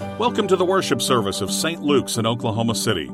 Welcome 0.00 0.48
to 0.48 0.56
the 0.56 0.64
worship 0.64 1.02
service 1.02 1.42
of 1.42 1.50
St. 1.50 1.82
Luke's 1.82 2.16
in 2.16 2.24
Oklahoma 2.26 2.74
City. 2.74 3.10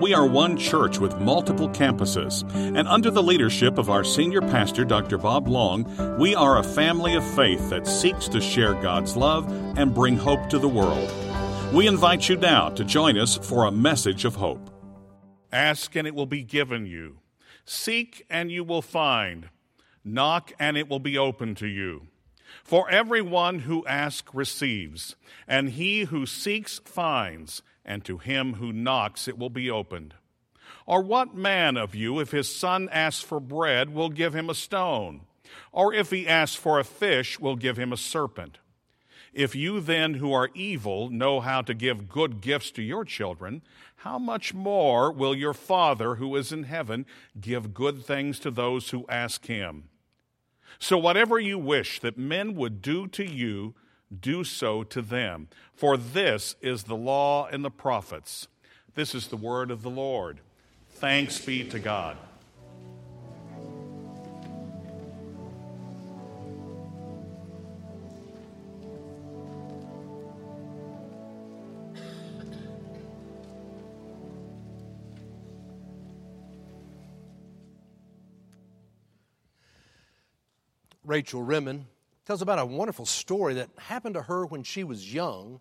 We 0.00 0.14
are 0.14 0.24
one 0.24 0.56
church 0.56 1.00
with 1.00 1.18
multiple 1.18 1.68
campuses, 1.68 2.48
and 2.54 2.86
under 2.86 3.10
the 3.10 3.24
leadership 3.24 3.76
of 3.76 3.90
our 3.90 4.04
senior 4.04 4.40
pastor, 4.40 4.84
Dr. 4.84 5.18
Bob 5.18 5.48
Long, 5.48 6.16
we 6.16 6.36
are 6.36 6.58
a 6.58 6.62
family 6.62 7.16
of 7.16 7.28
faith 7.34 7.70
that 7.70 7.88
seeks 7.88 8.28
to 8.28 8.40
share 8.40 8.74
God's 8.74 9.16
love 9.16 9.50
and 9.76 9.92
bring 9.92 10.16
hope 10.16 10.48
to 10.50 10.60
the 10.60 10.68
world. 10.68 11.12
We 11.74 11.88
invite 11.88 12.28
you 12.28 12.36
now 12.36 12.68
to 12.68 12.84
join 12.84 13.18
us 13.18 13.36
for 13.36 13.64
a 13.64 13.72
message 13.72 14.24
of 14.24 14.36
hope. 14.36 14.70
Ask 15.50 15.96
and 15.96 16.06
it 16.06 16.14
will 16.14 16.26
be 16.26 16.44
given 16.44 16.86
you. 16.86 17.18
Seek 17.64 18.24
and 18.30 18.52
you 18.52 18.62
will 18.62 18.82
find. 18.82 19.48
Knock 20.04 20.52
and 20.60 20.76
it 20.76 20.88
will 20.88 21.00
be 21.00 21.18
open 21.18 21.56
to 21.56 21.66
you. 21.66 22.06
For 22.68 22.90
everyone 22.90 23.60
who 23.60 23.86
asks 23.86 24.34
receives, 24.34 25.16
and 25.46 25.70
he 25.70 26.00
who 26.00 26.26
seeks 26.26 26.80
finds, 26.84 27.62
and 27.82 28.04
to 28.04 28.18
him 28.18 28.56
who 28.56 28.74
knocks 28.74 29.26
it 29.26 29.38
will 29.38 29.48
be 29.48 29.70
opened. 29.70 30.12
Or 30.84 31.00
what 31.00 31.34
man 31.34 31.78
of 31.78 31.94
you, 31.94 32.20
if 32.20 32.30
his 32.30 32.54
son 32.54 32.90
asks 32.92 33.22
for 33.22 33.40
bread, 33.40 33.94
will 33.94 34.10
give 34.10 34.34
him 34.34 34.50
a 34.50 34.54
stone? 34.54 35.22
Or 35.72 35.94
if 35.94 36.10
he 36.10 36.28
asks 36.28 36.56
for 36.56 36.78
a 36.78 36.84
fish, 36.84 37.40
will 37.40 37.56
give 37.56 37.78
him 37.78 37.90
a 37.90 37.96
serpent? 37.96 38.58
If 39.32 39.56
you 39.56 39.80
then, 39.80 40.12
who 40.12 40.34
are 40.34 40.50
evil, 40.52 41.08
know 41.08 41.40
how 41.40 41.62
to 41.62 41.72
give 41.72 42.10
good 42.10 42.42
gifts 42.42 42.70
to 42.72 42.82
your 42.82 43.06
children, 43.06 43.62
how 43.96 44.18
much 44.18 44.52
more 44.52 45.10
will 45.10 45.34
your 45.34 45.54
Father 45.54 46.16
who 46.16 46.36
is 46.36 46.52
in 46.52 46.64
heaven 46.64 47.06
give 47.40 47.72
good 47.72 48.04
things 48.04 48.38
to 48.40 48.50
those 48.50 48.90
who 48.90 49.06
ask 49.08 49.46
him? 49.46 49.84
So, 50.78 50.96
whatever 50.96 51.38
you 51.38 51.58
wish 51.58 52.00
that 52.00 52.16
men 52.16 52.54
would 52.54 52.80
do 52.80 53.08
to 53.08 53.24
you, 53.24 53.74
do 54.20 54.44
so 54.44 54.82
to 54.84 55.02
them. 55.02 55.48
For 55.74 55.96
this 55.96 56.56
is 56.60 56.84
the 56.84 56.96
law 56.96 57.46
and 57.46 57.64
the 57.64 57.70
prophets. 57.70 58.48
This 58.94 59.14
is 59.14 59.28
the 59.28 59.36
word 59.36 59.70
of 59.70 59.82
the 59.82 59.90
Lord. 59.90 60.40
Thanks 60.90 61.40
be 61.40 61.64
to 61.64 61.78
God. 61.78 62.16
Rachel 81.08 81.42
Remen 81.42 81.86
tells 82.26 82.42
about 82.42 82.58
a 82.58 82.66
wonderful 82.66 83.06
story 83.06 83.54
that 83.54 83.70
happened 83.78 84.14
to 84.14 84.22
her 84.22 84.44
when 84.44 84.62
she 84.62 84.84
was 84.84 85.12
young 85.12 85.60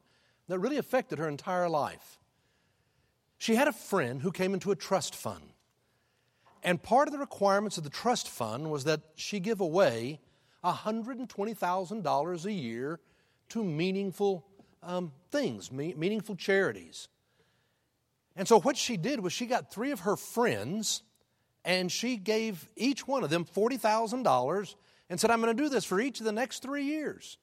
that 0.50 0.59
really 0.59 0.78
affected 0.78 1.20
her 1.20 1.30
entire 1.30 1.70
life. 1.70 2.20
She 3.38 3.56
had 3.56 3.70
a 3.70 3.73
friend 3.73 4.22
who 4.22 4.31
came 4.31 4.54
into 4.54 4.72
a 4.72 4.76
trust 4.76 5.16
fund. 5.16 5.54
And 6.64 6.84
part 6.84 7.08
of 7.08 7.14
the 7.14 7.20
requirements 7.20 7.78
of 7.78 7.86
the 7.86 7.89
trust 7.89 8.28
fund 8.28 8.70
was 8.70 8.84
that 8.84 9.02
she 9.16 9.39
give 9.39 9.62
away 9.62 10.20
$120,000 10.66 12.45
a 12.45 12.52
year 12.52 13.00
to 13.50 13.64
meaningful 13.64 14.45
um, 14.84 15.14
things, 15.32 15.72
me- 15.72 15.94
meaningful 15.95 16.36
charities. 16.36 17.08
And 18.36 18.48
so 18.48 18.59
what 18.59 18.76
she 18.76 18.98
did 18.98 19.22
was 19.22 19.32
she 19.32 19.45
got 19.45 19.72
three 19.72 19.92
of 19.92 20.02
her 20.02 20.17
friends 20.17 21.04
and 21.64 21.89
she 21.92 22.17
gave 22.17 22.67
each 22.76 23.08
one 23.08 23.23
of 23.23 23.30
them 23.30 23.45
$40,000 23.45 24.76
and 25.10 25.20
said, 25.20 25.32
I'm 25.32 25.42
going 25.42 25.56
to 25.56 25.64
do 25.64 25.70
this 25.70 25.86
for 25.86 26.00
each 26.00 26.20
of 26.20 26.26
the 26.26 26.32
next 26.32 26.62
three 26.62 26.84
years. 26.84 27.38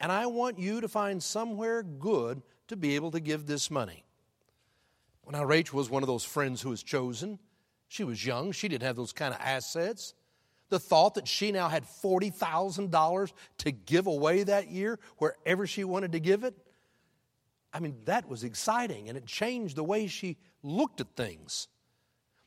And 0.00 0.10
I 0.12 0.26
want 0.26 0.58
you 0.58 0.80
to 0.80 0.88
find 0.88 1.22
somewhere 1.22 1.82
good 1.82 2.42
to 2.68 2.76
be 2.76 2.94
able 2.94 3.10
to 3.12 3.20
give 3.20 3.46
this 3.46 3.70
money. 3.70 4.04
Well, 5.24 5.32
now, 5.32 5.44
Rachel 5.44 5.78
was 5.78 5.88
one 5.88 6.02
of 6.02 6.06
those 6.06 6.24
friends 6.24 6.60
who 6.60 6.70
was 6.70 6.82
chosen. 6.82 7.38
She 7.88 8.04
was 8.04 8.24
young, 8.24 8.52
she 8.52 8.68
didn't 8.68 8.82
have 8.82 8.96
those 8.96 9.12
kind 9.12 9.32
of 9.32 9.40
assets. 9.40 10.14
The 10.70 10.78
thought 10.78 11.14
that 11.14 11.28
she 11.28 11.52
now 11.52 11.68
had 11.68 11.84
$40,000 11.84 13.32
to 13.58 13.70
give 13.70 14.06
away 14.06 14.42
that 14.44 14.70
year 14.70 14.98
wherever 15.18 15.66
she 15.66 15.84
wanted 15.84 16.12
to 16.12 16.20
give 16.20 16.42
it, 16.42 16.54
I 17.72 17.80
mean, 17.80 17.96
that 18.04 18.28
was 18.28 18.44
exciting 18.44 19.08
and 19.08 19.18
it 19.18 19.26
changed 19.26 19.76
the 19.76 19.84
way 19.84 20.06
she 20.06 20.36
looked 20.62 21.00
at 21.00 21.08
things. 21.16 21.68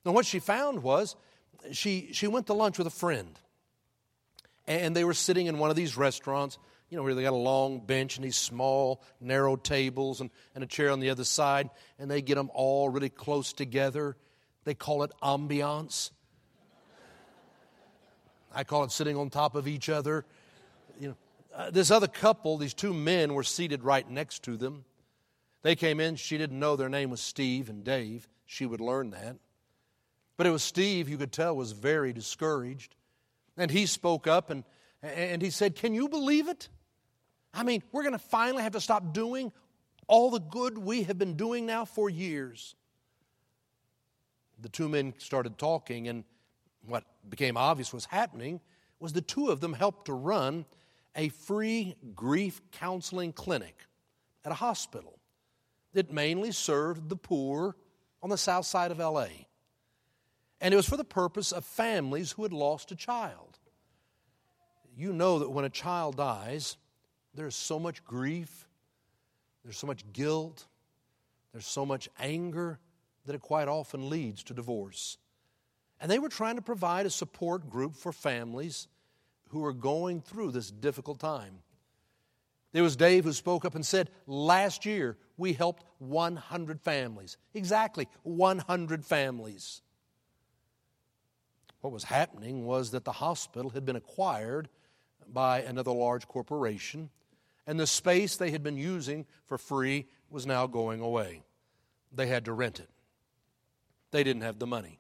Now, 0.05 0.13
what 0.13 0.25
she 0.25 0.39
found 0.39 0.83
was 0.83 1.15
she, 1.71 2.09
she 2.11 2.27
went 2.27 2.47
to 2.47 2.53
lunch 2.53 2.77
with 2.77 2.87
a 2.87 2.91
friend 2.91 3.39
and 4.67 4.95
they 4.95 5.03
were 5.03 5.13
sitting 5.13 5.47
in 5.47 5.57
one 5.57 5.69
of 5.69 5.75
these 5.75 5.97
restaurants, 5.97 6.59
you 6.89 6.97
know, 6.97 7.03
where 7.03 7.15
they 7.15 7.23
got 7.23 7.33
a 7.33 7.35
long 7.35 7.79
bench 7.79 8.17
and 8.17 8.25
these 8.25 8.35
small, 8.35 9.01
narrow 9.19 9.55
tables 9.55 10.21
and, 10.21 10.29
and 10.53 10.63
a 10.63 10.67
chair 10.67 10.91
on 10.91 10.99
the 10.99 11.09
other 11.09 11.23
side, 11.23 11.69
and 11.97 12.11
they 12.11 12.21
get 12.21 12.35
them 12.35 12.49
all 12.53 12.89
really 12.89 13.09
close 13.09 13.53
together. 13.53 14.17
They 14.65 14.73
call 14.73 15.03
it 15.03 15.11
ambiance. 15.23 16.11
I 18.53 18.63
call 18.63 18.83
it 18.83 18.91
sitting 18.91 19.17
on 19.17 19.29
top 19.29 19.55
of 19.55 19.67
each 19.67 19.89
other. 19.89 20.25
You 20.99 21.09
know, 21.09 21.15
uh, 21.55 21.71
this 21.71 21.91
other 21.91 22.07
couple, 22.07 22.57
these 22.57 22.73
two 22.73 22.93
men, 22.93 23.33
were 23.33 23.43
seated 23.43 23.83
right 23.83 24.09
next 24.09 24.43
to 24.43 24.57
them. 24.57 24.83
They 25.61 25.75
came 25.75 25.99
in. 25.99 26.15
She 26.15 26.37
didn't 26.37 26.59
know 26.59 26.75
their 26.75 26.89
name 26.89 27.09
was 27.09 27.21
Steve 27.21 27.69
and 27.69 27.83
Dave. 27.83 28.27
She 28.45 28.65
would 28.65 28.81
learn 28.81 29.11
that. 29.11 29.37
But 30.37 30.47
it 30.47 30.51
was 30.51 30.63
Steve, 30.63 31.09
you 31.09 31.17
could 31.17 31.31
tell, 31.31 31.55
was 31.55 31.71
very 31.71 32.13
discouraged. 32.13 32.95
And 33.57 33.71
he 33.71 33.85
spoke 33.85 34.27
up 34.27 34.49
and, 34.49 34.63
and 35.01 35.41
he 35.41 35.49
said, 35.49 35.75
Can 35.75 35.93
you 35.93 36.07
believe 36.09 36.47
it? 36.47 36.69
I 37.53 37.63
mean, 37.63 37.81
we're 37.91 38.03
going 38.03 38.13
to 38.13 38.19
finally 38.19 38.63
have 38.63 38.73
to 38.73 38.81
stop 38.81 39.13
doing 39.13 39.51
all 40.07 40.29
the 40.29 40.39
good 40.39 40.77
we 40.77 41.03
have 41.03 41.17
been 41.17 41.35
doing 41.35 41.65
now 41.65 41.85
for 41.85 42.09
years. 42.09 42.75
The 44.59 44.69
two 44.69 44.89
men 44.89 45.13
started 45.17 45.57
talking, 45.57 46.07
and 46.07 46.23
what 46.85 47.03
became 47.29 47.57
obvious 47.57 47.93
was 47.93 48.05
happening 48.05 48.59
was 48.99 49.13
the 49.13 49.21
two 49.21 49.49
of 49.49 49.59
them 49.59 49.73
helped 49.73 50.05
to 50.05 50.13
run 50.13 50.65
a 51.15 51.29
free 51.29 51.95
grief 52.15 52.61
counseling 52.71 53.33
clinic 53.33 53.85
at 54.45 54.51
a 54.51 54.55
hospital 54.55 55.19
that 55.93 56.11
mainly 56.11 56.51
served 56.51 57.09
the 57.09 57.15
poor 57.15 57.75
on 58.21 58.29
the 58.29 58.37
south 58.37 58.65
side 58.65 58.91
of 58.91 58.99
LA. 58.99 59.27
And 60.59 60.73
it 60.73 60.77
was 60.77 60.87
for 60.87 60.97
the 60.97 61.03
purpose 61.03 61.51
of 61.51 61.65
families 61.65 62.31
who 62.31 62.43
had 62.43 62.53
lost 62.53 62.91
a 62.91 62.95
child. 62.95 63.46
You 64.97 65.13
know 65.13 65.39
that 65.39 65.51
when 65.51 65.63
a 65.63 65.69
child 65.69 66.17
dies, 66.17 66.75
there's 67.35 67.55
so 67.55 67.77
much 67.77 68.03
grief, 68.03 68.67
there's 69.63 69.77
so 69.77 69.85
much 69.85 70.03
guilt, 70.11 70.65
there's 71.51 71.67
so 71.67 71.85
much 71.85 72.09
anger 72.19 72.79
that 73.27 73.35
it 73.35 73.41
quite 73.41 73.67
often 73.67 74.09
leads 74.09 74.41
to 74.43 74.55
divorce. 74.55 75.19
And 76.01 76.09
they 76.09 76.17
were 76.17 76.29
trying 76.29 76.55
to 76.55 76.63
provide 76.63 77.05
a 77.05 77.11
support 77.11 77.69
group 77.69 77.95
for 77.95 78.11
families 78.11 78.87
who 79.49 79.59
were 79.59 79.73
going 79.73 80.19
through 80.19 80.51
this 80.51 80.71
difficult 80.71 81.19
time. 81.19 81.59
There 82.71 82.83
was 82.83 82.95
Dave 82.95 83.23
who 83.23 83.33
spoke 83.33 83.65
up 83.65 83.75
and 83.75 83.85
said, 83.85 84.09
Last 84.25 84.83
year 84.83 85.15
we 85.37 85.53
helped 85.53 85.83
100 85.99 86.81
families. 86.81 87.37
Exactly, 87.53 88.07
100 88.23 89.05
families. 89.05 89.83
What 91.81 91.93
was 91.93 92.03
happening 92.03 92.65
was 92.65 92.91
that 92.91 93.05
the 93.05 93.11
hospital 93.11 93.69
had 93.69 93.85
been 93.85 93.95
acquired 93.95 94.69
by 95.33 95.61
another 95.61 95.91
large 95.91 96.27
corporation, 96.27 97.09
and 97.65 97.79
the 97.79 97.87
space 97.87 98.37
they 98.37 98.51
had 98.51 98.63
been 98.63 98.77
using 98.77 99.25
for 99.45 99.57
free 99.57 100.05
was 100.29 100.45
now 100.45 100.67
going 100.67 101.01
away. 101.01 101.43
They 102.13 102.27
had 102.27 102.45
to 102.45 102.53
rent 102.53 102.79
it. 102.79 102.89
They 104.11 104.23
didn't 104.23 104.43
have 104.43 104.59
the 104.59 104.67
money. 104.67 104.99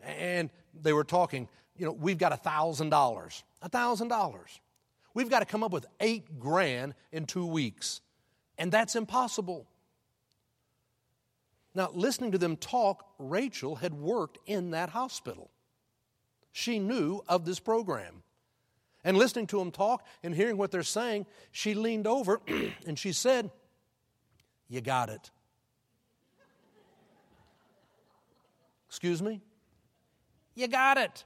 And 0.00 0.50
they 0.74 0.92
were 0.92 1.04
talking, 1.04 1.48
you 1.76 1.86
know, 1.86 1.92
we've 1.92 2.18
got 2.18 2.32
a 2.32 2.36
$1,000. 2.36 3.42
A 3.62 3.70
$1,000. 3.70 4.40
We've 5.14 5.30
got 5.30 5.38
to 5.40 5.46
come 5.46 5.62
up 5.62 5.72
with 5.72 5.86
eight 6.00 6.38
grand 6.38 6.94
in 7.12 7.24
two 7.24 7.46
weeks. 7.46 8.00
And 8.58 8.70
that's 8.70 8.94
impossible. 8.94 9.66
Now, 11.74 11.90
listening 11.94 12.32
to 12.32 12.38
them 12.38 12.56
talk, 12.56 13.06
Rachel 13.18 13.76
had 13.76 13.94
worked 13.94 14.38
in 14.46 14.72
that 14.72 14.90
hospital 14.90 15.50
she 16.54 16.78
knew 16.78 17.20
of 17.28 17.44
this 17.44 17.58
program. 17.58 18.22
And 19.04 19.18
listening 19.18 19.46
to 19.48 19.58
them 19.58 19.70
talk 19.70 20.04
and 20.22 20.34
hearing 20.34 20.56
what 20.56 20.70
they're 20.70 20.82
saying, 20.82 21.26
she 21.52 21.74
leaned 21.74 22.06
over 22.06 22.40
and 22.86 22.98
she 22.98 23.12
said, 23.12 23.50
You 24.68 24.80
got 24.80 25.10
it. 25.10 25.30
Excuse 28.88 29.22
me? 29.22 29.42
You 30.54 30.68
got 30.68 30.96
it. 30.96 31.24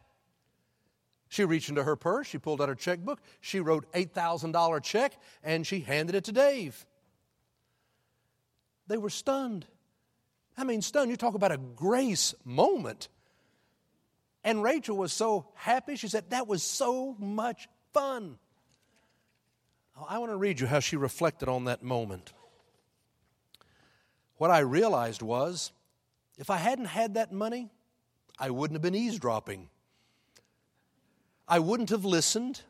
She 1.28 1.44
reached 1.44 1.69
into 1.69 1.84
her 1.84 1.94
purse, 1.94 2.26
she 2.26 2.38
pulled 2.38 2.62
out 2.62 2.70
her 2.70 2.75
checkbook, 2.75 3.20
she 3.40 3.60
wrote 3.60 3.90
$8,000 3.92 4.82
check, 4.82 5.12
and 5.44 5.66
she 5.66 5.80
handed 5.80 6.14
it 6.14 6.25
to 6.25 6.32
Dave. 6.32 6.86
They 8.86 8.96
were 8.96 9.10
stunned. 9.10 9.66
I 10.56 10.64
mean, 10.64 10.80
stunned. 10.80 11.10
You 11.10 11.16
talk 11.16 11.34
about 11.34 11.52
a 11.52 11.58
grace 11.58 12.34
moment. 12.44 13.08
And 14.44 14.62
Rachel 14.62 14.96
was 14.96 15.12
so 15.12 15.49
happy. 15.55 15.96
She 15.96 16.08
said, 16.08 16.31
That 16.31 16.46
was 16.46 16.62
so 16.62 17.17
much 17.19 17.69
fun. 17.93 18.38
I 20.08 20.19
want 20.19 20.31
to 20.31 20.37
read 20.37 20.61
you 20.61 20.67
how 20.67 20.81
she 20.81 20.96
reflected 20.96 21.49
on 21.49 21.64
that 21.64 21.82
moment. 21.82 22.32
What 24.37 24.50
I 24.50 24.61
realized 24.61 25.23
was 25.23 25.73
if 26.38 26.50
I 26.50 26.56
hadn't 26.56 26.85
had 26.87 27.14
that 27.14 27.32
money, 27.32 27.70
I 28.38 28.50
wouldn't 28.50 28.76
have 28.76 28.82
been 28.82 28.94
eavesdropping. 28.94 29.69
I 31.49 31.58
wouldn't 31.58 31.90
have 31.90 32.05
listened, 32.05 32.62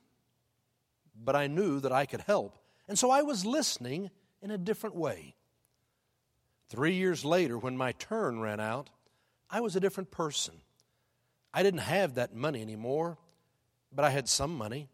but 1.22 1.36
I 1.36 1.46
knew 1.46 1.80
that 1.80 1.92
I 1.92 2.06
could 2.06 2.22
help. 2.22 2.58
And 2.88 2.98
so 2.98 3.10
I 3.10 3.22
was 3.22 3.44
listening 3.44 4.10
in 4.40 4.50
a 4.50 4.56
different 4.56 4.96
way. 4.96 5.34
Three 6.68 6.94
years 6.94 7.24
later, 7.24 7.58
when 7.58 7.76
my 7.76 7.92
turn 7.92 8.40
ran 8.40 8.60
out, 8.60 8.88
I 9.50 9.60
was 9.60 9.76
a 9.76 9.80
different 9.80 10.10
person. 10.10 10.54
I 11.52 11.62
didn't 11.62 11.80
have 11.80 12.14
that 12.14 12.34
money 12.34 12.60
anymore, 12.60 13.18
but 13.92 14.04
I 14.04 14.10
had 14.10 14.28
some 14.28 14.56
money. 14.56 14.88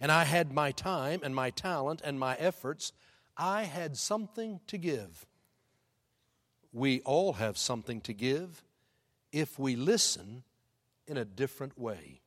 And 0.00 0.10
I 0.10 0.24
had 0.24 0.52
my 0.52 0.72
time 0.72 1.20
and 1.22 1.34
my 1.34 1.50
talent 1.50 2.00
and 2.02 2.18
my 2.18 2.34
efforts. 2.36 2.92
I 3.36 3.64
had 3.64 3.96
something 3.96 4.60
to 4.66 4.78
give. 4.78 5.26
We 6.72 7.00
all 7.00 7.34
have 7.34 7.58
something 7.58 8.00
to 8.02 8.12
give 8.12 8.62
if 9.32 9.58
we 9.58 9.76
listen 9.76 10.42
in 11.06 11.16
a 11.16 11.24
different 11.24 11.78
way. 11.78 12.20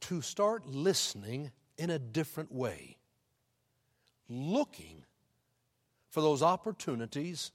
To 0.00 0.20
start 0.20 0.66
listening 0.66 1.52
in 1.78 1.90
a 1.90 1.98
different 1.98 2.50
way, 2.50 2.96
looking 4.28 5.04
for 6.10 6.20
those 6.20 6.42
opportunities 6.42 7.52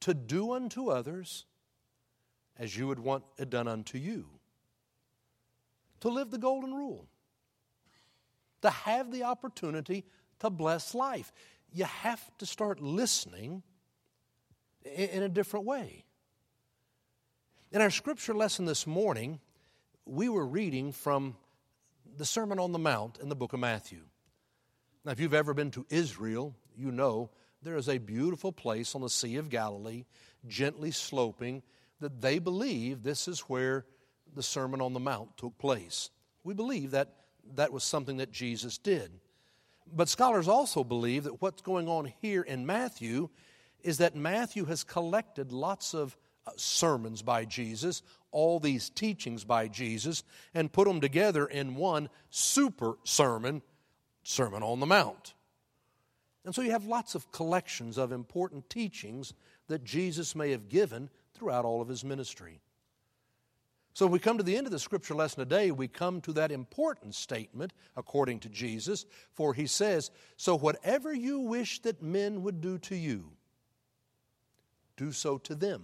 to 0.00 0.14
do 0.14 0.52
unto 0.52 0.90
others 0.90 1.44
as 2.58 2.76
you 2.76 2.86
would 2.88 2.98
want 2.98 3.24
it 3.38 3.50
done 3.50 3.68
unto 3.68 3.98
you, 3.98 4.26
to 6.00 6.08
live 6.08 6.30
the 6.30 6.38
golden 6.38 6.74
rule, 6.74 7.06
to 8.62 8.70
have 8.70 9.12
the 9.12 9.22
opportunity 9.22 10.04
to 10.40 10.50
bless 10.50 10.94
life. 10.94 11.32
You 11.72 11.84
have 11.84 12.20
to 12.38 12.46
start 12.46 12.80
listening 12.80 13.62
in 14.84 15.22
a 15.22 15.28
different 15.28 15.66
way. 15.66 16.04
In 17.70 17.80
our 17.80 17.90
scripture 17.90 18.34
lesson 18.34 18.64
this 18.64 18.86
morning, 18.86 19.40
we 20.06 20.28
were 20.28 20.46
reading 20.46 20.90
from 20.90 21.36
the 22.16 22.24
Sermon 22.24 22.58
on 22.58 22.72
the 22.72 22.78
Mount 22.78 23.18
in 23.20 23.28
the 23.28 23.36
book 23.36 23.52
of 23.52 23.60
Matthew. 23.60 24.00
Now, 25.04 25.12
if 25.12 25.20
you've 25.20 25.34
ever 25.34 25.54
been 25.54 25.70
to 25.72 25.86
Israel, 25.90 26.56
you 26.74 26.90
know 26.90 27.30
there 27.62 27.76
is 27.76 27.88
a 27.88 27.98
beautiful 27.98 28.52
place 28.52 28.94
on 28.94 29.00
the 29.00 29.10
Sea 29.10 29.36
of 29.36 29.48
Galilee, 29.48 30.04
gently 30.46 30.90
sloping, 30.90 31.62
that 32.00 32.20
they 32.20 32.38
believe 32.38 33.02
this 33.02 33.28
is 33.28 33.40
where 33.40 33.84
the 34.34 34.42
Sermon 34.42 34.80
on 34.80 34.92
the 34.92 35.00
Mount 35.00 35.36
took 35.36 35.58
place. 35.58 36.10
We 36.44 36.54
believe 36.54 36.92
that 36.92 37.14
that 37.54 37.72
was 37.72 37.82
something 37.82 38.18
that 38.18 38.30
Jesus 38.30 38.78
did. 38.78 39.10
But 39.92 40.08
scholars 40.08 40.48
also 40.48 40.84
believe 40.84 41.24
that 41.24 41.40
what's 41.40 41.62
going 41.62 41.88
on 41.88 42.12
here 42.20 42.42
in 42.42 42.66
Matthew 42.66 43.30
is 43.82 43.98
that 43.98 44.14
Matthew 44.14 44.66
has 44.66 44.84
collected 44.84 45.52
lots 45.52 45.94
of 45.94 46.16
uh, 46.46 46.50
sermons 46.56 47.22
by 47.22 47.44
Jesus, 47.44 48.02
all 48.30 48.60
these 48.60 48.90
teachings 48.90 49.44
by 49.44 49.68
Jesus, 49.68 50.24
and 50.52 50.72
put 50.72 50.86
them 50.86 51.00
together 51.00 51.46
in 51.46 51.74
one 51.74 52.08
super 52.30 52.98
sermon, 53.04 53.62
Sermon 54.22 54.62
on 54.62 54.80
the 54.80 54.86
Mount. 54.86 55.34
And 56.48 56.54
so 56.54 56.62
you 56.62 56.70
have 56.70 56.86
lots 56.86 57.14
of 57.14 57.30
collections 57.30 57.98
of 57.98 58.10
important 58.10 58.70
teachings 58.70 59.34
that 59.66 59.84
Jesus 59.84 60.34
may 60.34 60.50
have 60.50 60.70
given 60.70 61.10
throughout 61.34 61.66
all 61.66 61.82
of 61.82 61.88
his 61.88 62.02
ministry. 62.02 62.62
So, 63.92 64.06
when 64.06 64.14
we 64.14 64.18
come 64.18 64.38
to 64.38 64.42
the 64.42 64.56
end 64.56 64.66
of 64.66 64.70
the 64.70 64.78
scripture 64.78 65.14
lesson 65.14 65.40
today, 65.40 65.72
we 65.72 65.88
come 65.88 66.22
to 66.22 66.32
that 66.32 66.50
important 66.50 67.14
statement, 67.14 67.74
according 67.98 68.40
to 68.40 68.48
Jesus, 68.48 69.04
for 69.30 69.52
he 69.52 69.66
says, 69.66 70.10
So 70.38 70.56
whatever 70.56 71.12
you 71.12 71.40
wish 71.40 71.82
that 71.82 72.02
men 72.02 72.42
would 72.42 72.62
do 72.62 72.78
to 72.78 72.96
you, 72.96 73.30
do 74.96 75.12
so 75.12 75.36
to 75.36 75.54
them. 75.54 75.82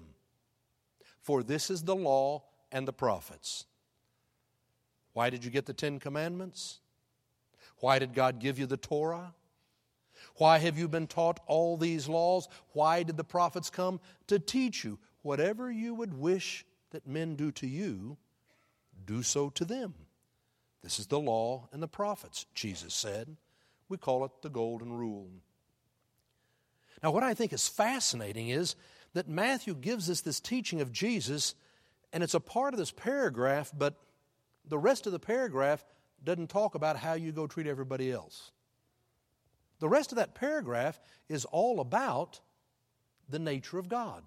For 1.20 1.42
this 1.42 1.68
is 1.68 1.82
the 1.82 1.94
law 1.94 2.42
and 2.72 2.88
the 2.88 2.92
prophets. 2.94 3.66
Why 5.12 5.28
did 5.28 5.44
you 5.44 5.50
get 5.50 5.66
the 5.66 5.74
Ten 5.74 5.98
Commandments? 5.98 6.78
Why 7.80 7.98
did 7.98 8.14
God 8.14 8.38
give 8.38 8.58
you 8.58 8.64
the 8.64 8.78
Torah? 8.78 9.34
Why 10.36 10.58
have 10.58 10.78
you 10.78 10.88
been 10.88 11.06
taught 11.06 11.40
all 11.46 11.76
these 11.76 12.08
laws? 12.08 12.48
Why 12.72 13.02
did 13.02 13.16
the 13.16 13.24
prophets 13.24 13.70
come? 13.70 14.00
To 14.26 14.38
teach 14.38 14.84
you 14.84 14.98
whatever 15.22 15.70
you 15.70 15.94
would 15.94 16.14
wish 16.14 16.64
that 16.90 17.06
men 17.06 17.36
do 17.36 17.52
to 17.52 17.66
you, 17.66 18.16
do 19.06 19.22
so 19.22 19.50
to 19.50 19.64
them. 19.64 19.94
This 20.82 20.98
is 20.98 21.06
the 21.06 21.20
law 21.20 21.68
and 21.72 21.82
the 21.82 21.88
prophets, 21.88 22.46
Jesus 22.54 22.94
said. 22.94 23.36
We 23.88 23.96
call 23.96 24.24
it 24.24 24.32
the 24.42 24.50
Golden 24.50 24.92
Rule. 24.92 25.28
Now, 27.02 27.10
what 27.10 27.22
I 27.22 27.34
think 27.34 27.52
is 27.52 27.68
fascinating 27.68 28.48
is 28.48 28.76
that 29.12 29.28
Matthew 29.28 29.74
gives 29.74 30.10
us 30.10 30.20
this 30.20 30.40
teaching 30.40 30.80
of 30.80 30.90
Jesus, 30.90 31.54
and 32.12 32.22
it's 32.22 32.34
a 32.34 32.40
part 32.40 32.74
of 32.74 32.78
this 32.78 32.90
paragraph, 32.90 33.72
but 33.76 33.94
the 34.66 34.78
rest 34.78 35.06
of 35.06 35.12
the 35.12 35.18
paragraph 35.18 35.84
doesn't 36.22 36.50
talk 36.50 36.74
about 36.74 36.96
how 36.96 37.12
you 37.12 37.30
go 37.30 37.46
treat 37.46 37.66
everybody 37.66 38.10
else. 38.10 38.50
The 39.80 39.88
rest 39.88 40.12
of 40.12 40.16
that 40.16 40.34
paragraph 40.34 41.00
is 41.28 41.44
all 41.46 41.80
about 41.80 42.40
the 43.28 43.38
nature 43.38 43.78
of 43.78 43.88
God. 43.88 44.22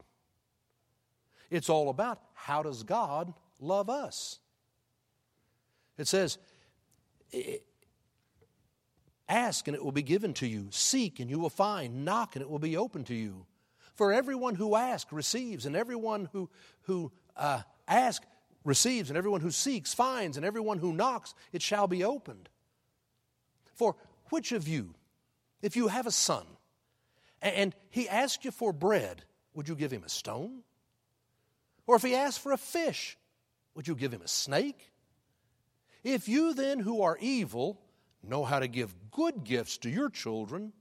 It's 1.50 1.70
all 1.70 1.90
about 1.90 2.20
how 2.34 2.64
does 2.64 2.84
God 2.84 3.34
love 3.60 3.90
us? 3.90 4.40
It 5.98 6.08
says, 6.08 6.38
Ask 9.30 9.68
and 9.68 9.76
it 9.76 9.84
will 9.84 9.92
be 9.92 10.04
given 10.04 10.34
to 10.36 10.48
you. 10.48 10.68
Seek 10.72 11.20
and 11.20 11.30
you 11.30 11.40
will 11.40 11.50
find. 11.50 12.06
Knock 12.06 12.36
and 12.36 12.42
it 12.42 12.50
will 12.50 12.60
be 12.60 12.78
open 12.78 13.04
to 13.06 13.16
you. 13.16 13.46
For 13.96 14.14
everyone 14.14 14.56
who 14.56 14.76
asks 14.76 15.12
receives, 15.12 15.66
and 15.66 15.76
everyone 15.76 16.30
who, 16.32 16.50
who 16.84 17.12
uh, 17.36 17.62
asks 17.88 18.28
receives, 18.64 19.10
and 19.10 19.18
everyone 19.18 19.42
who 19.42 19.50
seeks 19.50 19.94
finds, 19.94 20.38
and 20.38 20.46
everyone 20.46 20.78
who 20.78 20.94
knocks 20.94 21.34
it 21.52 21.64
shall 21.64 21.88
be 21.88 22.04
opened. 22.04 22.48
For 23.74 23.96
which 24.30 24.52
of 24.52 24.68
you, 24.68 24.94
if 25.62 25.76
you 25.76 25.88
have 25.88 26.08
a 26.08 26.12
son 26.12 26.46
and 27.42 27.76
he 27.90 28.08
asks 28.10 28.46
you 28.46 28.52
for 28.52 28.74
bread, 28.74 29.24
would 29.54 29.68
you 29.68 29.76
give 29.76 29.92
him 29.92 30.04
a 30.04 30.10
stone? 30.10 30.64
Or 31.86 31.96
if 31.96 32.02
he 32.02 32.16
asks 32.16 32.38
for 32.38 32.52
a 32.52 32.58
fish, 32.58 33.18
would 33.76 33.88
you 33.88 33.96
give 33.96 34.12
him 34.12 34.22
a 34.22 34.28
snake? 34.28 34.92
If 36.04 36.28
you 36.28 36.54
then, 36.54 36.80
who 36.80 37.02
are 37.02 37.18
evil, 37.20 37.82
know 38.24 38.44
how 38.44 38.60
to 38.60 38.68
give 38.68 38.94
good 39.12 39.44
gifts 39.44 39.78
to 39.80 39.90
your 39.90 40.10
children, 40.10 40.74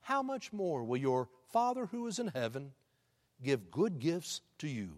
how 0.00 0.22
much 0.22 0.52
more 0.52 0.84
will 0.84 0.96
your 0.96 1.28
Father 1.50 1.86
who 1.86 2.06
is 2.06 2.18
in 2.18 2.28
heaven 2.28 2.72
give 3.42 3.70
good 3.70 3.98
gifts 3.98 4.40
to 4.58 4.68
you? 4.68 4.90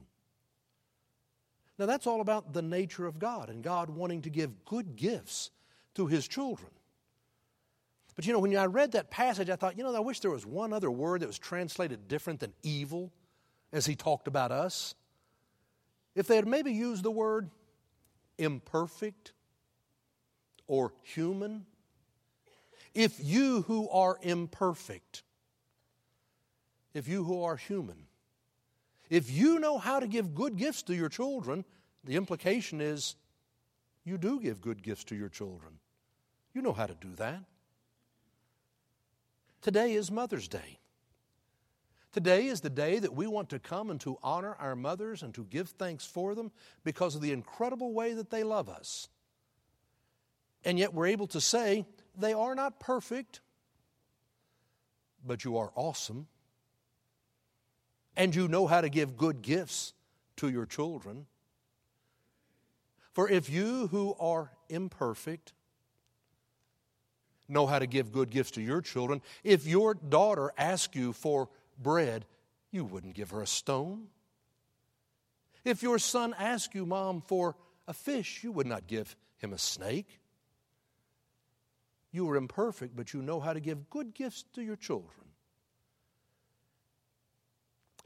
Now, 1.78 1.86
that's 1.86 2.06
all 2.06 2.20
about 2.20 2.52
the 2.52 2.62
nature 2.62 3.06
of 3.06 3.18
God 3.18 3.50
and 3.50 3.62
God 3.62 3.90
wanting 3.90 4.22
to 4.22 4.30
give 4.30 4.64
good 4.64 4.96
gifts 4.96 5.50
to 5.94 6.06
his 6.06 6.26
children. 6.26 6.70
But 8.16 8.26
you 8.26 8.32
know, 8.32 8.38
when 8.38 8.56
I 8.56 8.64
read 8.64 8.92
that 8.92 9.10
passage, 9.10 9.50
I 9.50 9.56
thought, 9.56 9.76
you 9.76 9.84
know, 9.84 9.94
I 9.94 10.00
wish 10.00 10.20
there 10.20 10.30
was 10.30 10.46
one 10.46 10.72
other 10.72 10.90
word 10.90 11.20
that 11.20 11.26
was 11.26 11.38
translated 11.38 12.08
different 12.08 12.40
than 12.40 12.54
evil 12.62 13.12
as 13.72 13.84
he 13.84 13.94
talked 13.94 14.26
about 14.26 14.50
us, 14.50 14.94
if 16.14 16.26
they 16.26 16.36
had 16.36 16.46
maybe 16.46 16.72
used 16.72 17.02
the 17.02 17.10
word 17.10 17.50
imperfect 18.38 19.32
or 20.66 20.92
human, 21.02 21.66
if 22.94 23.22
you 23.22 23.62
who 23.62 23.88
are 23.90 24.18
imperfect, 24.22 25.22
if 26.94 27.06
you 27.06 27.22
who 27.24 27.42
are 27.42 27.56
human, 27.56 28.06
if 29.10 29.30
you 29.30 29.58
know 29.58 29.76
how 29.76 30.00
to 30.00 30.06
give 30.06 30.34
good 30.34 30.56
gifts 30.56 30.82
to 30.84 30.94
your 30.94 31.10
children, 31.10 31.64
the 32.02 32.16
implication 32.16 32.80
is 32.80 33.14
you 34.04 34.16
do 34.16 34.40
give 34.40 34.60
good 34.62 34.82
gifts 34.82 35.04
to 35.04 35.14
your 35.14 35.28
children. 35.28 35.74
You 36.54 36.62
know 36.62 36.72
how 36.72 36.86
to 36.86 36.94
do 36.94 37.14
that. 37.16 37.40
Today 39.66 39.94
is 39.94 40.12
Mother's 40.12 40.46
Day. 40.46 40.78
Today 42.12 42.46
is 42.46 42.60
the 42.60 42.70
day 42.70 43.00
that 43.00 43.16
we 43.16 43.26
want 43.26 43.48
to 43.48 43.58
come 43.58 43.90
and 43.90 44.00
to 44.02 44.16
honor 44.22 44.54
our 44.60 44.76
mothers 44.76 45.24
and 45.24 45.34
to 45.34 45.42
give 45.42 45.70
thanks 45.70 46.06
for 46.06 46.36
them 46.36 46.52
because 46.84 47.16
of 47.16 47.20
the 47.20 47.32
incredible 47.32 47.92
way 47.92 48.12
that 48.12 48.30
they 48.30 48.44
love 48.44 48.68
us. 48.68 49.08
And 50.64 50.78
yet 50.78 50.94
we're 50.94 51.08
able 51.08 51.26
to 51.26 51.40
say, 51.40 51.84
they 52.16 52.32
are 52.32 52.54
not 52.54 52.78
perfect, 52.78 53.40
but 55.26 55.44
you 55.44 55.56
are 55.56 55.72
awesome. 55.74 56.28
And 58.16 58.36
you 58.36 58.46
know 58.46 58.68
how 58.68 58.82
to 58.82 58.88
give 58.88 59.16
good 59.16 59.42
gifts 59.42 59.94
to 60.36 60.48
your 60.48 60.66
children. 60.66 61.26
For 63.14 63.28
if 63.28 63.50
you 63.50 63.88
who 63.88 64.14
are 64.20 64.52
imperfect 64.68 65.54
know 67.48 67.66
how 67.66 67.78
to 67.78 67.86
give 67.86 68.12
good 68.12 68.30
gifts 68.30 68.52
to 68.52 68.62
your 68.62 68.80
children, 68.80 69.22
if 69.44 69.66
your 69.66 69.94
daughter 69.94 70.52
asks 70.56 70.96
you 70.96 71.12
for 71.12 71.48
bread, 71.78 72.24
you 72.70 72.84
wouldn't 72.84 73.14
give 73.14 73.30
her 73.30 73.42
a 73.42 73.46
stone. 73.46 74.08
If 75.64 75.82
your 75.82 75.98
son 75.98 76.34
asked 76.38 76.74
you, 76.74 76.86
Mom, 76.86 77.20
for 77.20 77.56
a 77.88 77.92
fish, 77.92 78.42
you 78.42 78.52
would 78.52 78.66
not 78.66 78.86
give 78.86 79.16
him 79.38 79.52
a 79.52 79.58
snake. 79.58 80.20
You 82.12 82.28
are 82.30 82.36
imperfect, 82.36 82.96
but 82.96 83.12
you 83.12 83.22
know 83.22 83.40
how 83.40 83.52
to 83.52 83.60
give 83.60 83.90
good 83.90 84.14
gifts 84.14 84.44
to 84.54 84.62
your 84.62 84.76
children. 84.76 85.26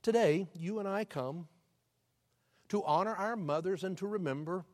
Today, 0.02 0.49
you 0.54 0.78
and 0.78 0.88
I 0.88 1.04
come 1.04 1.49
to 2.70 2.82
honor 2.85 3.14
our 3.14 3.37
mothers 3.37 3.85
and 3.85 3.99
to 3.99 4.06
remember 4.06 4.64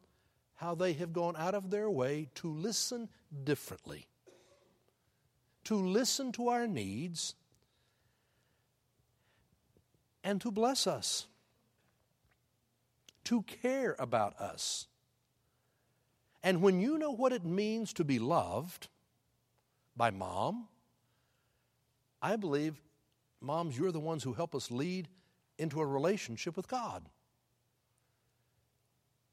how 0.54 0.74
they 0.74 0.92
have 0.94 1.12
gone 1.12 1.34
out 1.36 1.54
of 1.54 1.70
their 1.70 1.90
way 1.90 2.28
to 2.36 2.48
listen 2.48 3.08
differently, 3.44 4.06
to 5.66 5.74
listen 5.74 6.32
to 6.32 6.48
our 6.48 6.66
needs, 6.66 7.34
and 10.24 10.40
to 10.40 10.50
bless 10.50 10.86
us, 10.86 11.26
to 13.24 13.42
care 13.42 13.94
about 13.98 14.36
us. 14.40 14.86
And 16.42 16.62
when 16.62 16.80
you 16.80 16.98
know 16.98 17.10
what 17.10 17.32
it 17.32 17.44
means 17.44 17.92
to 17.94 18.04
be 18.04 18.18
loved 18.18 18.88
by 19.96 20.10
mom, 20.10 20.68
I 22.22 22.36
believe, 22.36 22.80
moms, 23.40 23.76
you're 23.76 23.92
the 23.92 24.00
ones 24.00 24.22
who 24.22 24.32
help 24.32 24.54
us 24.54 24.70
lead 24.70 25.08
into 25.58 25.80
a 25.80 25.86
relationship 25.86 26.56
with 26.56 26.68
God. 26.68 27.08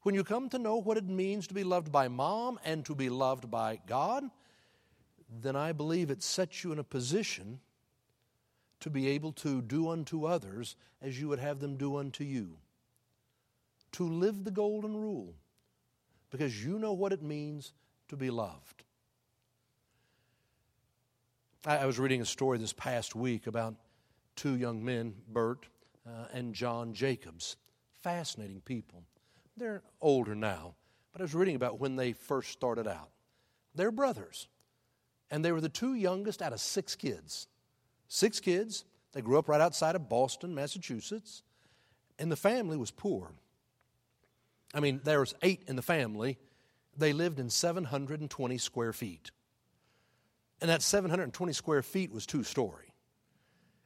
When 0.02 0.14
you 0.14 0.24
come 0.24 0.48
to 0.50 0.58
know 0.58 0.76
what 0.76 0.96
it 0.96 1.06
means 1.06 1.46
to 1.46 1.54
be 1.54 1.64
loved 1.64 1.90
by 1.90 2.08
mom 2.08 2.58
and 2.64 2.84
to 2.86 2.94
be 2.94 3.08
loved 3.08 3.50
by 3.50 3.80
God, 3.86 4.24
then 5.28 5.56
I 5.56 5.72
believe 5.72 6.10
it 6.10 6.22
sets 6.22 6.62
you 6.64 6.72
in 6.72 6.78
a 6.78 6.84
position 6.84 7.60
to 8.80 8.90
be 8.90 9.08
able 9.08 9.32
to 9.32 9.62
do 9.62 9.88
unto 9.88 10.26
others 10.26 10.76
as 11.00 11.18
you 11.18 11.28
would 11.28 11.38
have 11.38 11.60
them 11.60 11.76
do 11.76 11.96
unto 11.96 12.24
you. 12.24 12.58
To 13.92 14.08
live 14.08 14.44
the 14.44 14.50
golden 14.50 14.96
rule, 14.96 15.34
because 16.30 16.64
you 16.64 16.78
know 16.78 16.92
what 16.92 17.12
it 17.12 17.22
means 17.22 17.72
to 18.08 18.16
be 18.16 18.30
loved. 18.30 18.82
I, 21.66 21.86
was 21.86 21.98
reading 21.98 22.20
a 22.20 22.26
story 22.26 22.58
this 22.58 22.74
past 22.74 23.14
week 23.14 23.46
about 23.46 23.74
two 24.36 24.56
young 24.56 24.84
men, 24.84 25.14
Bert 25.28 25.66
uh, 26.06 26.26
and 26.32 26.54
John 26.54 26.92
Jacobs. 26.92 27.56
Fascinating 28.02 28.60
people. 28.60 29.04
They're 29.56 29.82
older 30.00 30.34
now, 30.34 30.74
but 31.12 31.22
I 31.22 31.24
was 31.24 31.34
reading 31.34 31.56
about 31.56 31.80
when 31.80 31.96
they 31.96 32.12
first 32.12 32.50
started 32.50 32.86
out. 32.86 33.08
They're 33.74 33.92
brothers, 33.92 34.48
and 35.34 35.44
they 35.44 35.50
were 35.50 35.60
the 35.60 35.68
two 35.68 35.94
youngest 35.94 36.40
out 36.42 36.52
of 36.52 36.60
six 36.60 36.94
kids. 36.94 37.48
Six 38.06 38.38
kids. 38.38 38.84
They 39.14 39.20
grew 39.20 39.36
up 39.36 39.48
right 39.48 39.60
outside 39.60 39.96
of 39.96 40.08
Boston, 40.08 40.54
Massachusetts, 40.54 41.42
and 42.20 42.30
the 42.30 42.36
family 42.36 42.76
was 42.76 42.92
poor. 42.92 43.32
I 44.72 44.78
mean, 44.78 45.00
there 45.02 45.18
was 45.18 45.34
eight 45.42 45.64
in 45.66 45.74
the 45.74 45.82
family. 45.82 46.38
They 46.96 47.12
lived 47.12 47.40
in 47.40 47.50
720 47.50 48.58
square 48.58 48.92
feet. 48.92 49.32
And 50.60 50.70
that 50.70 50.82
720 50.82 51.52
square 51.52 51.82
feet 51.82 52.12
was 52.12 52.26
two 52.26 52.44
story. 52.44 52.94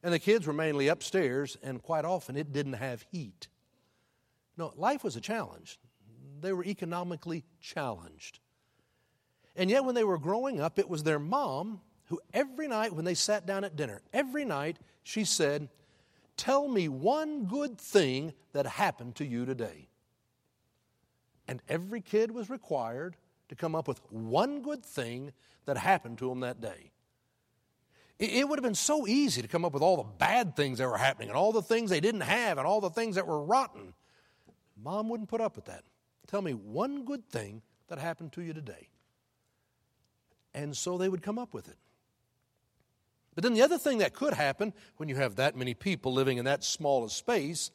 And 0.02 0.12
the 0.12 0.18
kids 0.18 0.46
were 0.46 0.52
mainly 0.52 0.88
upstairs, 0.88 1.56
and 1.62 1.82
quite 1.82 2.04
often 2.04 2.36
it 2.36 2.52
didn't 2.52 2.74
have 2.74 3.06
heat. 3.10 3.48
No, 4.58 4.74
life 4.76 5.02
was 5.02 5.16
a 5.16 5.20
challenge. 5.22 5.80
They 6.42 6.52
were 6.52 6.64
economically 6.64 7.46
challenged. 7.58 8.38
And 9.58 9.68
yet, 9.68 9.84
when 9.84 9.96
they 9.96 10.04
were 10.04 10.18
growing 10.18 10.60
up, 10.60 10.78
it 10.78 10.88
was 10.88 11.02
their 11.02 11.18
mom 11.18 11.80
who, 12.06 12.20
every 12.32 12.68
night 12.68 12.94
when 12.94 13.04
they 13.04 13.14
sat 13.14 13.44
down 13.44 13.64
at 13.64 13.74
dinner, 13.74 14.00
every 14.12 14.44
night 14.44 14.78
she 15.02 15.24
said, 15.24 15.68
Tell 16.36 16.68
me 16.68 16.88
one 16.88 17.46
good 17.46 17.76
thing 17.76 18.32
that 18.52 18.66
happened 18.66 19.16
to 19.16 19.26
you 19.26 19.44
today. 19.44 19.88
And 21.48 21.60
every 21.68 22.00
kid 22.00 22.30
was 22.30 22.48
required 22.48 23.16
to 23.48 23.56
come 23.56 23.74
up 23.74 23.88
with 23.88 24.00
one 24.10 24.62
good 24.62 24.84
thing 24.84 25.32
that 25.66 25.76
happened 25.76 26.18
to 26.18 26.28
them 26.28 26.40
that 26.40 26.60
day. 26.60 26.92
It 28.20 28.48
would 28.48 28.60
have 28.60 28.64
been 28.64 28.76
so 28.76 29.08
easy 29.08 29.42
to 29.42 29.48
come 29.48 29.64
up 29.64 29.72
with 29.72 29.82
all 29.82 29.96
the 29.96 30.04
bad 30.04 30.54
things 30.54 30.78
that 30.78 30.88
were 30.88 30.98
happening 30.98 31.30
and 31.30 31.36
all 31.36 31.52
the 31.52 31.62
things 31.62 31.90
they 31.90 32.00
didn't 32.00 32.20
have 32.20 32.58
and 32.58 32.66
all 32.66 32.80
the 32.80 32.90
things 32.90 33.16
that 33.16 33.26
were 33.26 33.42
rotten. 33.42 33.94
Mom 34.80 35.08
wouldn't 35.08 35.28
put 35.28 35.40
up 35.40 35.56
with 35.56 35.64
that. 35.64 35.82
Tell 36.28 36.42
me 36.42 36.52
one 36.52 37.04
good 37.04 37.28
thing 37.28 37.62
that 37.88 37.98
happened 37.98 38.32
to 38.34 38.42
you 38.42 38.52
today. 38.52 38.88
And 40.54 40.76
so 40.76 40.98
they 40.98 41.08
would 41.08 41.22
come 41.22 41.38
up 41.38 41.54
with 41.54 41.68
it. 41.68 41.76
But 43.34 43.44
then 43.44 43.54
the 43.54 43.62
other 43.62 43.78
thing 43.78 43.98
that 43.98 44.14
could 44.14 44.34
happen 44.34 44.72
when 44.96 45.08
you 45.08 45.14
have 45.16 45.36
that 45.36 45.56
many 45.56 45.72
people 45.72 46.12
living 46.12 46.38
in 46.38 46.44
that 46.46 46.64
small 46.64 47.04
a 47.04 47.10
space, 47.10 47.70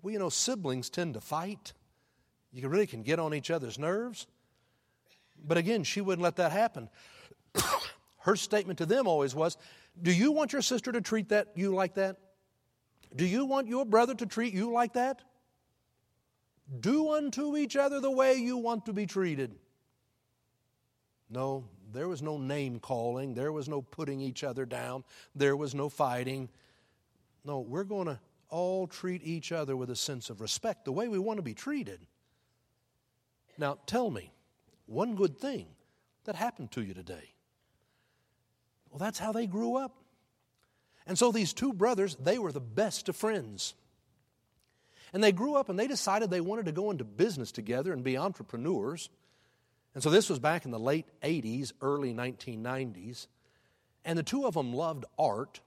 well, 0.00 0.12
you 0.12 0.18
know, 0.18 0.30
siblings 0.30 0.88
tend 0.88 1.14
to 1.14 1.20
fight. 1.20 1.74
You 2.52 2.66
really 2.68 2.86
can 2.86 3.02
get 3.02 3.18
on 3.18 3.34
each 3.34 3.50
other's 3.50 3.78
nerves. 3.78 4.26
But 5.44 5.58
again, 5.58 5.84
she 5.84 6.00
wouldn't 6.00 6.22
let 6.22 6.36
that 6.36 6.52
happen. 6.52 6.88
Her 8.18 8.36
statement 8.36 8.78
to 8.78 8.86
them 8.86 9.06
always 9.06 9.34
was, 9.34 9.56
Do 10.00 10.12
you 10.12 10.32
want 10.32 10.52
your 10.52 10.62
sister 10.62 10.92
to 10.92 11.00
treat 11.00 11.28
that 11.30 11.48
you 11.56 11.74
like 11.74 11.94
that? 11.94 12.16
Do 13.14 13.26
you 13.26 13.44
want 13.44 13.68
your 13.68 13.84
brother 13.84 14.14
to 14.14 14.26
treat 14.26 14.54
you 14.54 14.72
like 14.72 14.94
that? 14.94 15.20
Do 16.80 17.10
unto 17.10 17.56
each 17.56 17.76
other 17.76 18.00
the 18.00 18.10
way 18.10 18.36
you 18.36 18.56
want 18.56 18.86
to 18.86 18.92
be 18.92 19.06
treated. 19.06 19.54
No, 21.28 21.64
there 21.92 22.08
was 22.08 22.22
no 22.22 22.38
name 22.38 22.78
calling. 22.78 23.34
There 23.34 23.52
was 23.52 23.68
no 23.68 23.82
putting 23.82 24.20
each 24.20 24.44
other 24.44 24.64
down. 24.64 25.04
There 25.34 25.56
was 25.56 25.74
no 25.74 25.88
fighting. 25.88 26.48
No, 27.44 27.60
we're 27.60 27.84
going 27.84 28.06
to 28.06 28.18
all 28.48 28.86
treat 28.86 29.22
each 29.24 29.50
other 29.50 29.76
with 29.76 29.90
a 29.90 29.96
sense 29.96 30.30
of 30.30 30.40
respect, 30.40 30.84
the 30.84 30.92
way 30.92 31.08
we 31.08 31.18
want 31.18 31.38
to 31.38 31.42
be 31.42 31.54
treated. 31.54 32.00
Now, 33.58 33.78
tell 33.86 34.10
me 34.10 34.32
one 34.86 35.14
good 35.14 35.38
thing 35.38 35.66
that 36.24 36.36
happened 36.36 36.70
to 36.72 36.82
you 36.82 36.94
today. 36.94 37.32
Well, 38.90 38.98
that's 38.98 39.18
how 39.18 39.32
they 39.32 39.46
grew 39.46 39.76
up. 39.76 39.96
And 41.06 41.18
so 41.18 41.32
these 41.32 41.52
two 41.52 41.72
brothers, 41.72 42.16
they 42.16 42.38
were 42.38 42.52
the 42.52 42.60
best 42.60 43.08
of 43.08 43.16
friends. 43.16 43.74
And 45.12 45.22
they 45.22 45.32
grew 45.32 45.54
up 45.54 45.68
and 45.68 45.78
they 45.78 45.86
decided 45.86 46.30
they 46.30 46.40
wanted 46.40 46.66
to 46.66 46.72
go 46.72 46.90
into 46.90 47.04
business 47.04 47.52
together 47.52 47.92
and 47.92 48.04
be 48.04 48.16
entrepreneurs. 48.16 49.10
And 49.94 50.02
so 50.02 50.10
this 50.10 50.30
was 50.30 50.38
back 50.38 50.64
in 50.64 50.70
the 50.70 50.78
late 50.78 51.06
80s, 51.22 51.72
early 51.80 52.14
1990s. 52.14 53.26
And 54.04 54.18
the 54.18 54.22
two 54.22 54.46
of 54.46 54.54
them 54.54 54.72
loved 54.72 55.04
art, 55.18 55.60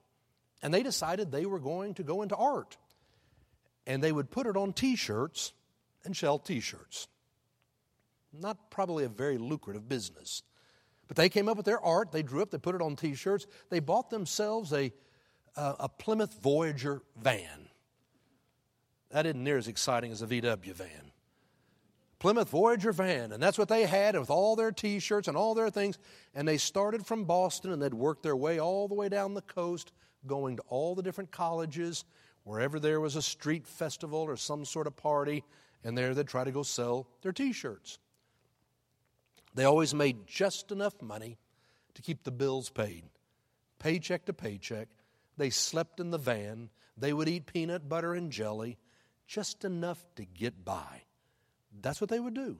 and 0.62 0.74
they 0.74 0.84
decided 0.84 1.32
they 1.32 1.46
were 1.46 1.60
going 1.60 1.94
to 1.96 2.04
go 2.04 2.22
into 2.22 2.36
art. 2.36 2.78
And 3.88 4.04
they 4.04 4.12
would 4.12 4.32
put 4.32 4.48
it 4.48 4.58
on 4.58 4.74
t 4.74 4.96
shirts 4.96 5.54
and 6.04 6.16
sell 6.16 6.40
t 6.40 6.60
shirts. 6.60 7.08
Not 8.34 8.72
probably 8.72 9.06
a 9.06 9.10
very 9.10 9.38
lucrative 9.38 9.88
business. 9.88 10.42
But 11.08 11.18
they 11.18 11.30
came 11.30 11.48
up 11.48 11.56
with 11.56 11.68
their 11.68 11.80
art, 11.80 12.12
they 12.12 12.24
drew 12.24 12.42
up, 12.42 12.50
they 12.50 12.58
put 12.58 12.76
it 12.76 12.82
on 12.82 12.96
t 12.96 13.14
shirts. 13.14 13.46
They 13.70 13.80
bought 13.80 14.10
themselves 14.10 14.74
a, 14.74 14.92
a, 15.56 15.76
a 15.82 15.90
Plymouth 15.90 16.42
Voyager 16.42 17.04
van. 17.16 17.70
That 19.12 19.26
isn't 19.28 19.44
near 19.44 19.58
as 19.58 19.68
exciting 19.68 20.12
as 20.12 20.22
a 20.22 20.28
VW 20.28 20.74
van. 20.74 21.12
Plymouth 22.26 22.50
Voyager 22.50 22.92
van, 22.92 23.32
and 23.34 23.44
that's 23.44 23.60
what 23.60 23.70
they 23.70 23.86
had 23.86 24.18
with 24.18 24.32
all 24.32 24.56
their 24.56 24.72
t 24.72 24.98
shirts 24.98 25.28
and 25.28 25.38
all 25.38 25.54
their 25.54 25.70
things. 25.70 26.00
And 26.34 26.48
they 26.48 26.58
started 26.58 27.06
from 27.06 27.26
Boston 27.26 27.72
and 27.72 27.80
they'd 27.80 27.94
work 27.94 28.24
their 28.24 28.36
way 28.36 28.60
all 28.60 28.88
the 28.88 28.96
way 28.96 29.10
down 29.10 29.36
the 29.36 29.44
coast, 29.44 29.92
going 30.26 30.56
to 30.56 30.64
all 30.68 30.96
the 30.96 31.04
different 31.04 31.30
colleges, 31.30 32.04
wherever 32.44 32.80
there 32.80 33.00
was 33.00 33.16
a 33.16 33.22
street 33.22 33.68
festival 33.68 34.22
or 34.22 34.38
some 34.38 34.66
sort 34.66 34.88
of 34.88 34.96
party, 34.96 35.44
and 35.84 35.96
there 35.96 36.16
they'd 36.16 36.28
try 36.28 36.44
to 36.44 36.52
go 36.52 36.64
sell 36.64 37.06
their 37.22 37.32
t 37.32 37.54
shirts. 37.54 38.00
They 39.54 39.66
always 39.66 39.94
made 39.94 40.26
just 40.26 40.72
enough 40.72 41.00
money 41.04 41.38
to 41.94 42.02
keep 42.02 42.24
the 42.24 42.32
bills 42.32 42.72
paid, 42.72 43.04
paycheck 43.78 44.26
to 44.26 44.34
paycheck. 44.34 44.88
They 45.38 45.52
slept 45.52 46.00
in 46.00 46.10
the 46.10 46.18
van. 46.18 46.72
They 46.98 47.14
would 47.14 47.30
eat 47.30 47.46
peanut 47.46 47.88
butter 47.88 48.16
and 48.16 48.32
jelly 48.32 48.80
just 49.28 49.64
enough 49.64 50.04
to 50.16 50.26
get 50.26 50.66
by. 50.66 51.04
That's 51.82 52.02
what 52.02 52.10
they 52.10 52.20
would 52.20 52.34
do. 52.34 52.58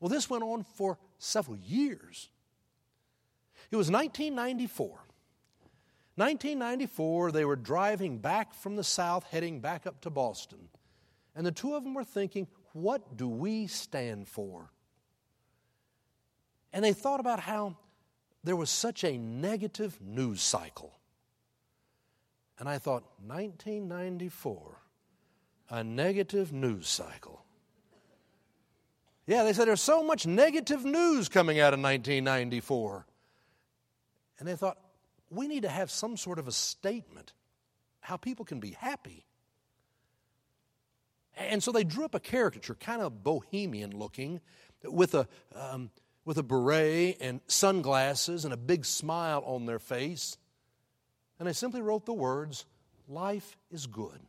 Well, 0.00 0.08
this 0.08 0.28
went 0.28 0.44
on 0.44 0.64
for 0.64 0.98
several 1.18 1.56
years. 1.56 2.28
It 3.70 3.76
was 3.76 3.90
1994. 3.90 4.86
1994, 6.16 7.32
they 7.32 7.44
were 7.44 7.56
driving 7.56 8.18
back 8.18 8.54
from 8.54 8.76
the 8.76 8.84
south, 8.84 9.24
heading 9.30 9.60
back 9.60 9.86
up 9.86 10.00
to 10.02 10.10
Boston. 10.10 10.68
And 11.34 11.44
the 11.44 11.52
two 11.52 11.74
of 11.74 11.82
them 11.82 11.94
were 11.94 12.04
thinking, 12.04 12.46
what 12.72 13.16
do 13.16 13.28
we 13.28 13.66
stand 13.66 14.28
for? 14.28 14.70
And 16.72 16.84
they 16.84 16.92
thought 16.92 17.20
about 17.20 17.40
how 17.40 17.76
there 18.44 18.56
was 18.56 18.70
such 18.70 19.04
a 19.04 19.16
negative 19.16 19.98
news 20.00 20.42
cycle. 20.42 20.98
And 22.58 22.68
I 22.68 22.78
thought, 22.78 23.04
1994, 23.26 24.80
a 25.70 25.82
negative 25.82 26.52
news 26.52 26.88
cycle. 26.88 27.43
Yeah, 29.26 29.44
they 29.44 29.52
said 29.52 29.68
there's 29.68 29.80
so 29.80 30.02
much 30.02 30.26
negative 30.26 30.84
news 30.84 31.28
coming 31.28 31.58
out 31.58 31.72
of 31.72 31.80
1994. 31.80 33.06
And 34.38 34.48
they 34.48 34.56
thought, 34.56 34.78
we 35.30 35.48
need 35.48 35.62
to 35.62 35.68
have 35.68 35.90
some 35.90 36.16
sort 36.16 36.38
of 36.38 36.46
a 36.46 36.52
statement 36.52 37.32
how 38.00 38.16
people 38.18 38.44
can 38.44 38.60
be 38.60 38.72
happy. 38.72 39.24
And 41.36 41.62
so 41.62 41.72
they 41.72 41.84
drew 41.84 42.04
up 42.04 42.14
a 42.14 42.20
caricature, 42.20 42.74
kind 42.74 43.00
of 43.00 43.24
bohemian 43.24 43.98
looking, 43.98 44.40
with 44.84 45.14
a, 45.14 45.26
um, 45.54 45.90
with 46.24 46.36
a 46.38 46.42
beret 46.42 47.16
and 47.20 47.40
sunglasses 47.46 48.44
and 48.44 48.52
a 48.52 48.58
big 48.58 48.84
smile 48.84 49.42
on 49.46 49.66
their 49.66 49.78
face. 49.78 50.36
And 51.38 51.48
they 51.48 51.52
simply 51.52 51.80
wrote 51.80 52.04
the 52.04 52.12
words, 52.12 52.66
Life 53.08 53.56
is 53.70 53.86
good. 53.86 54.20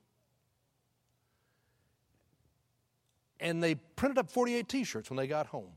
And 3.39 3.62
they 3.62 3.75
printed 3.75 4.18
up 4.18 4.30
48 4.30 4.68
t 4.68 4.84
shirts 4.84 5.10
when 5.10 5.18
they 5.18 5.27
got 5.27 5.48
home. 5.48 5.72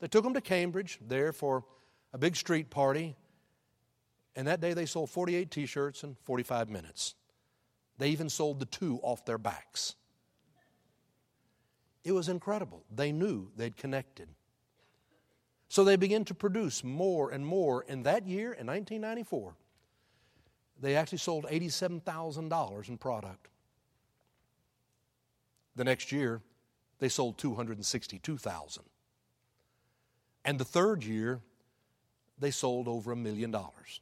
They 0.00 0.08
took 0.08 0.24
them 0.24 0.34
to 0.34 0.40
Cambridge 0.40 0.98
there 1.06 1.32
for 1.32 1.64
a 2.12 2.18
big 2.18 2.36
street 2.36 2.70
party. 2.70 3.16
And 4.36 4.46
that 4.46 4.60
day 4.60 4.72
they 4.72 4.86
sold 4.86 5.10
48 5.10 5.50
t 5.50 5.66
shirts 5.66 6.04
in 6.04 6.16
45 6.24 6.70
minutes. 6.70 7.14
They 7.98 8.08
even 8.10 8.28
sold 8.28 8.60
the 8.60 8.66
two 8.66 8.98
off 9.02 9.24
their 9.24 9.38
backs. 9.38 9.94
It 12.02 12.12
was 12.12 12.28
incredible. 12.28 12.84
They 12.90 13.12
knew 13.12 13.50
they'd 13.56 13.76
connected. 13.76 14.28
So 15.68 15.84
they 15.84 15.96
began 15.96 16.24
to 16.24 16.34
produce 16.34 16.82
more 16.82 17.30
and 17.30 17.46
more. 17.46 17.82
In 17.82 18.02
that 18.04 18.26
year, 18.26 18.52
in 18.52 18.66
1994, 18.66 19.54
they 20.80 20.96
actually 20.96 21.18
sold 21.18 21.44
$87,000 21.44 22.88
in 22.88 22.98
product. 22.98 23.48
The 25.76 25.84
next 25.84 26.10
year, 26.10 26.40
they 27.00 27.08
sold 27.08 27.38
262,000. 27.38 28.84
And 30.44 30.58
the 30.58 30.64
third 30.64 31.02
year, 31.02 31.40
they 32.38 32.50
sold 32.50 32.86
over 32.86 33.12
a 33.12 33.16
million 33.16 33.50
dollars. 33.50 34.00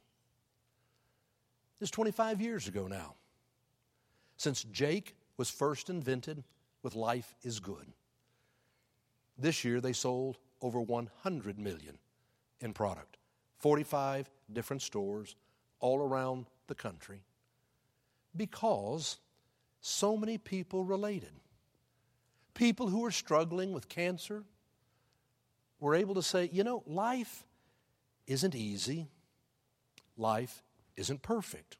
Is 1.81 1.89
25 1.89 2.41
years 2.41 2.67
ago 2.67 2.87
now, 2.87 3.15
since 4.37 4.63
Jake 4.65 5.15
was 5.37 5.49
first 5.49 5.89
invented 5.89 6.43
with 6.83 6.95
Life 6.95 7.35
is 7.41 7.59
Good. 7.61 7.87
This 9.37 9.63
year, 9.63 9.79
they 9.79 9.93
sold 9.93 10.37
over 10.61 10.81
100 10.81 11.57
million 11.57 11.97
in 12.59 12.73
product, 12.73 13.17
45 13.59 14.29
different 14.51 14.81
stores 14.81 15.37
all 15.79 15.99
around 15.99 16.47
the 16.67 16.75
country, 16.75 17.21
because 18.35 19.17
so 19.79 20.17
many 20.17 20.37
people 20.37 20.83
related. 20.83 21.31
People 22.59 22.89
who 22.89 23.05
are 23.05 23.11
struggling 23.11 23.71
with 23.71 23.87
cancer 23.87 24.43
were 25.79 25.95
able 25.95 26.15
to 26.15 26.21
say, 26.21 26.49
you 26.51 26.65
know, 26.65 26.83
life 26.85 27.45
isn't 28.27 28.53
easy, 28.53 29.07
life 30.17 30.61
isn't 30.97 31.21
perfect, 31.21 31.77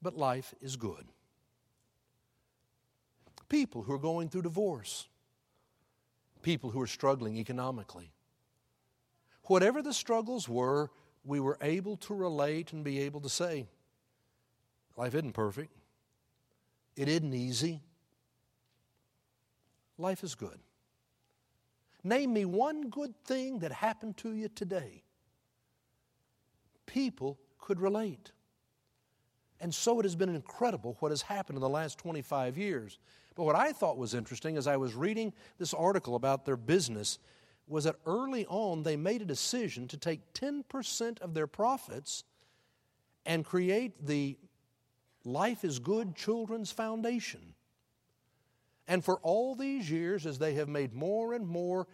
but 0.00 0.16
life 0.16 0.54
is 0.62 0.76
good. 0.76 1.04
People 3.50 3.82
who 3.82 3.92
are 3.92 3.98
going 3.98 4.30
through 4.30 4.40
divorce, 4.40 5.06
people 6.40 6.70
who 6.70 6.80
are 6.80 6.86
struggling 6.86 7.36
economically. 7.36 8.12
Whatever 9.42 9.82
the 9.82 9.92
struggles 9.92 10.48
were, 10.48 10.90
we 11.24 11.40
were 11.40 11.58
able 11.60 11.98
to 11.98 12.14
relate 12.14 12.72
and 12.72 12.82
be 12.82 13.00
able 13.00 13.20
to 13.20 13.28
say, 13.28 13.66
life 14.96 15.14
isn't 15.14 15.34
perfect, 15.34 15.74
it 16.96 17.06
isn't 17.06 17.34
easy. 17.34 17.82
Life 20.00 20.24
is 20.24 20.34
good. 20.34 20.58
Name 22.02 22.32
me 22.32 22.44
one 22.46 22.88
good 22.88 23.14
thing 23.24 23.58
that 23.58 23.70
happened 23.70 24.16
to 24.18 24.32
you 24.32 24.48
today. 24.48 25.02
People 26.86 27.38
could 27.58 27.80
relate. 27.80 28.32
And 29.60 29.74
so 29.74 30.00
it 30.00 30.04
has 30.04 30.16
been 30.16 30.34
incredible 30.34 30.96
what 31.00 31.12
has 31.12 31.22
happened 31.22 31.58
in 31.58 31.60
the 31.60 31.68
last 31.68 31.98
25 31.98 32.56
years. 32.56 32.98
But 33.34 33.44
what 33.44 33.56
I 33.56 33.72
thought 33.72 33.98
was 33.98 34.14
interesting 34.14 34.56
as 34.56 34.66
I 34.66 34.78
was 34.78 34.94
reading 34.94 35.34
this 35.58 35.74
article 35.74 36.14
about 36.14 36.46
their 36.46 36.56
business 36.56 37.18
was 37.68 37.84
that 37.84 37.96
early 38.06 38.46
on 38.46 38.82
they 38.82 38.96
made 38.96 39.20
a 39.20 39.26
decision 39.26 39.86
to 39.88 39.98
take 39.98 40.32
10% 40.32 41.20
of 41.20 41.34
their 41.34 41.46
profits 41.46 42.24
and 43.26 43.44
create 43.44 44.06
the 44.06 44.36
Life 45.24 45.64
is 45.64 45.78
Good 45.78 46.16
Children's 46.16 46.72
Foundation. 46.72 47.54
And 48.90 49.04
for 49.04 49.20
all 49.22 49.54
these 49.54 49.88
years, 49.88 50.26
as 50.26 50.36
they 50.36 50.54
have 50.54 50.68
made 50.68 50.92
more 50.92 51.32
and 51.32 51.46
more, 51.46 51.86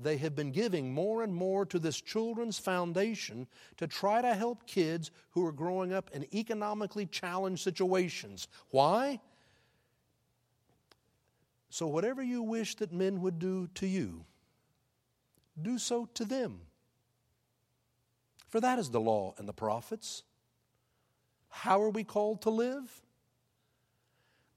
they 0.00 0.16
have 0.18 0.36
been 0.36 0.52
giving 0.52 0.94
more 0.94 1.24
and 1.24 1.34
more 1.34 1.66
to 1.66 1.80
this 1.80 2.00
children's 2.00 2.60
foundation 2.60 3.48
to 3.76 3.88
try 3.88 4.22
to 4.22 4.32
help 4.34 4.64
kids 4.64 5.10
who 5.30 5.44
are 5.44 5.50
growing 5.50 5.92
up 5.92 6.10
in 6.14 6.32
economically 6.32 7.06
challenged 7.06 7.64
situations. 7.64 8.46
Why? 8.70 9.18
So, 11.70 11.88
whatever 11.88 12.22
you 12.22 12.40
wish 12.40 12.76
that 12.76 12.92
men 12.92 13.20
would 13.22 13.40
do 13.40 13.68
to 13.74 13.86
you, 13.88 14.24
do 15.60 15.76
so 15.76 16.08
to 16.14 16.24
them. 16.24 16.60
For 18.48 18.60
that 18.60 18.78
is 18.78 18.90
the 18.90 19.00
law 19.00 19.34
and 19.38 19.48
the 19.48 19.52
prophets. 19.52 20.22
How 21.48 21.82
are 21.82 21.90
we 21.90 22.04
called 22.04 22.42
to 22.42 22.50
live? 22.50 23.03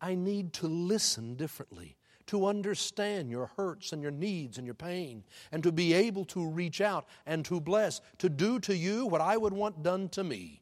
I 0.02 0.16
need 0.16 0.54
to 0.54 0.68
listen 0.68 1.36
differently, 1.36 1.98
to 2.28 2.46
understand 2.46 3.32
your 3.32 3.48
hurts 3.58 3.94
and 3.94 4.02
your 4.02 4.12
needs 4.12 4.58
and 4.58 4.66
your 4.68 4.76
pain, 4.76 5.24
and 5.52 5.64
to 5.64 5.72
be 5.72 5.94
able 5.94 6.26
to 6.26 6.48
reach 6.48 6.82
out 6.82 7.08
and 7.26 7.44
to 7.46 7.60
bless, 7.60 8.02
to 8.20 8.30
do 8.30 8.60
to 8.60 8.76
you 8.76 9.06
what 9.06 9.22
I 9.22 9.38
would 9.38 9.54
want 9.54 9.84
done 9.84 10.10
to 10.10 10.24
me, 10.24 10.62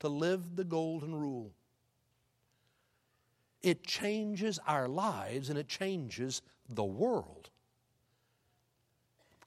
to 0.00 0.08
live 0.08 0.56
the 0.56 0.64
golden 0.64 1.14
rule. 1.14 1.52
It 3.62 3.84
changes 3.84 4.58
our 4.66 4.88
lives 4.88 5.48
and 5.48 5.58
it 5.58 5.68
changes 5.68 6.42
the 6.68 6.84
world. 6.84 7.50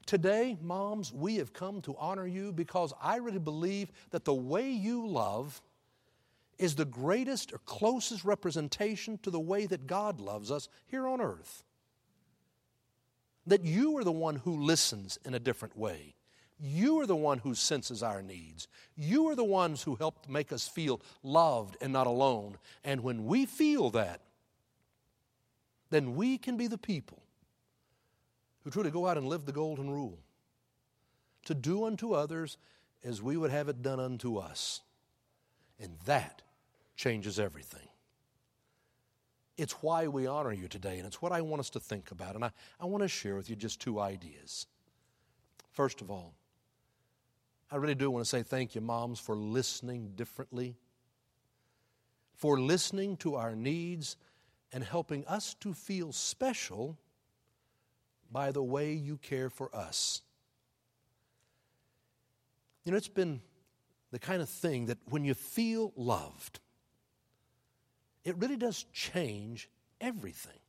Today, 0.06 0.58
moms, 0.62 1.12
we 1.12 1.38
have 1.38 1.52
come 1.52 1.82
to 1.82 1.96
honor 1.98 2.28
you 2.28 2.52
because 2.52 2.94
I 3.02 3.18
really 3.18 3.40
believe 3.40 3.92
that 4.12 4.24
the 4.24 4.34
way 4.34 4.70
you 4.70 5.08
love 5.08 5.62
is 6.58 6.76
the 6.76 6.86
greatest 6.86 7.54
or 7.54 7.60
closest 7.60 8.24
representation 8.24 9.18
to 9.24 9.30
the 9.30 9.40
way 9.40 9.66
that 9.66 9.88
God 9.88 10.20
loves 10.20 10.52
us 10.52 10.70
here 10.88 11.08
on 11.08 11.22
earth. 11.22 11.64
That 13.48 13.66
you 13.66 13.98
are 13.98 14.04
the 14.04 14.12
one 14.12 14.38
who 14.38 14.64
listens 14.64 15.20
in 15.26 15.34
a 15.34 15.40
different 15.40 15.78
way. 15.78 16.16
You 16.60 17.00
are 17.02 17.06
the 17.06 17.16
one 17.16 17.40
who 17.40 17.54
senses 17.54 18.02
our 18.02 18.22
needs. 18.22 18.68
You 18.96 19.28
are 19.28 19.36
the 19.36 19.44
ones 19.44 19.84
who 19.84 19.96
help 19.96 20.28
make 20.30 20.54
us 20.54 20.68
feel 20.68 21.02
loved 21.22 21.76
and 21.82 21.92
not 21.92 22.08
alone. 22.08 22.58
And 22.84 23.02
when 23.02 23.26
we 23.26 23.46
feel 23.46 23.90
that, 23.92 24.22
then 25.90 26.16
we 26.16 26.38
can 26.38 26.58
be 26.58 26.68
the 26.68 26.78
people 26.78 27.22
who 28.64 28.72
truly 28.72 28.90
go 28.90 29.06
out 29.06 29.18
and 29.18 29.28
live 29.28 29.46
the 29.46 29.52
golden 29.52 29.90
rule 29.90 30.20
to 31.46 31.54
do 31.54 31.86
unto 31.86 32.14
others 32.14 32.58
as 33.04 33.22
we 33.22 33.38
would 33.38 33.52
have 33.52 33.70
it 33.70 33.82
done 33.82 34.00
unto 34.00 34.38
us. 34.38 34.82
And 35.80 35.98
that 36.06 36.42
changes 36.96 37.40
everything. 37.40 37.88
It's 39.58 39.74
why 39.82 40.08
we 40.08 40.28
honor 40.28 40.52
you 40.52 40.68
today, 40.68 40.98
and 40.98 41.08
it's 41.08 41.22
what 41.22 41.32
I 41.32 41.42
want 41.42 41.62
us 41.62 41.70
to 41.72 41.80
think 41.80 42.12
about. 42.12 42.36
And 42.36 42.44
I, 42.44 42.52
I 42.80 42.86
want 42.86 43.04
to 43.04 43.08
share 43.08 43.36
with 43.36 43.50
you 43.50 43.56
just 43.56 43.80
two 43.80 44.00
ideas. 44.00 44.68
First 45.72 46.02
of 46.02 46.12
all, 46.12 46.34
I 47.72 47.78
really 47.78 47.96
do 47.96 48.12
want 48.12 48.24
to 48.24 48.30
say 48.30 48.44
thank 48.44 48.76
you, 48.76 48.82
moms, 48.82 49.20
for 49.20 49.36
listening 49.36 50.12
differently, 50.16 50.76
for 52.36 52.60
listening 52.60 53.18
to 53.18 53.36
our 53.36 53.56
needs 53.56 54.18
and 54.74 54.84
helping 54.84 55.26
us 55.26 55.54
to 55.62 55.74
feel 55.74 56.12
special 56.12 56.98
by 58.32 58.52
the 58.52 58.64
way 58.64 58.94
you 58.94 59.18
care 59.18 59.50
for 59.50 59.74
us. 59.74 60.22
You 62.84 62.92
know, 62.92 62.98
it's 62.98 63.08
been 63.08 63.42
the 64.12 64.20
kind 64.20 64.42
of 64.42 64.50
thing 64.50 64.88
that 64.88 64.98
when 65.10 65.24
you 65.24 65.34
feel 65.34 65.94
loved, 65.96 66.60
it 68.26 68.36
really 68.38 68.58
does 68.58 68.86
change 68.92 69.70
everything. 70.02 70.60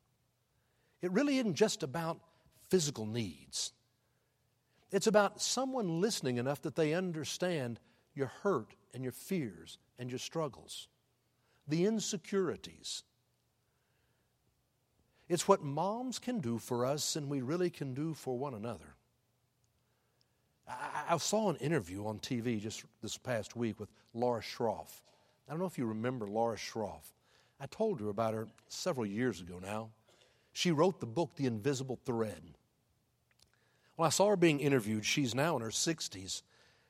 It 1.03 1.11
really 1.13 1.39
isn't 1.39 1.55
just 1.55 1.83
about 1.83 2.21
physical 2.69 3.07
needs. 3.07 3.73
It's 4.93 5.07
about 5.07 5.41
someone 5.41 6.01
listening 6.01 6.37
enough 6.37 6.63
that 6.63 6.77
they 6.77 6.95
understand 6.95 7.81
your 8.15 8.29
hurt 8.43 8.75
and 8.95 9.03
your 9.03 9.13
fears 9.13 9.79
and 9.99 10.11
your 10.11 10.19
struggles, 10.19 10.89
the 11.67 11.87
insecurities. 11.87 13.03
It's 15.29 15.49
what 15.49 15.63
moms 15.63 16.19
can 16.19 16.41
do 16.41 16.59
for 16.59 16.87
us 16.87 17.17
and 17.17 17.29
we 17.29 17.41
really 17.41 17.71
can 17.71 17.95
do 17.95 18.15
for 18.15 18.39
one 18.39 18.55
another. 18.55 18.95
I, 20.69 21.05
I 21.11 21.17
saw 21.19 21.51
an 21.51 21.57
interview 21.57 22.07
on 22.07 22.19
TV 22.19 22.61
just 22.61 22.85
this 23.03 23.17
past 23.17 23.57
week 23.57 23.81
with 23.81 23.89
Laura 24.15 24.41
Schroff. 24.41 25.01
I 25.49 25.53
don't 25.53 25.61
know 25.61 25.67
if 25.67 25.79
you 25.79 25.87
remember 25.87 26.27
Laura 26.27 26.57
Schroff. 26.57 27.13
I 27.61 27.67
told 27.67 28.01
her 28.01 28.09
about 28.09 28.35
her 28.35 28.49
several 28.69 29.07
years 29.07 29.41
ago 29.41 29.59
now. 29.61 29.91
She 30.53 30.71
wrote 30.71 31.01
the 31.01 31.07
book, 31.07 31.37
The 31.37 31.47
Invisible 31.47 31.99
Thread. 32.05 32.43
When 33.97 34.07
I 34.07 34.11
saw 34.11 34.29
her 34.29 34.37
being 34.37 34.61
interviewed, 34.61 35.05
she's 35.05 35.35
now 35.35 35.57
in 35.57 35.63
her 35.63 35.71
60s, 35.71 36.43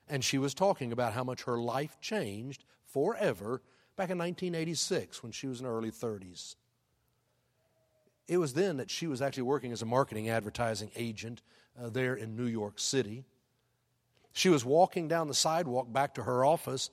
and 0.09 0.23
she 0.23 0.37
was 0.37 0.53
talking 0.53 0.91
about 0.91 1.13
how 1.13 1.23
much 1.23 1.43
her 1.43 1.57
life 1.57 1.99
changed 2.01 2.63
forever 2.85 3.61
back 3.95 4.09
in 4.09 4.17
1986 4.17 5.23
when 5.23 5.31
she 5.31 5.47
was 5.47 5.59
in 5.59 5.65
her 5.65 5.77
early 5.77 5.91
30s. 5.91 6.55
It 8.27 8.37
was 8.37 8.53
then 8.53 8.77
that 8.77 8.91
she 8.91 9.07
was 9.07 9.21
actually 9.21 9.43
working 9.43 9.71
as 9.71 9.81
a 9.81 9.85
marketing 9.85 10.29
advertising 10.29 10.91
agent 10.95 11.41
uh, 11.81 11.89
there 11.89 12.15
in 12.15 12.35
New 12.35 12.45
York 12.45 12.79
City. 12.79 13.23
She 14.33 14.49
was 14.49 14.65
walking 14.65 15.07
down 15.07 15.27
the 15.27 15.33
sidewalk 15.33 15.91
back 15.91 16.13
to 16.15 16.23
her 16.23 16.43
office 16.43 16.89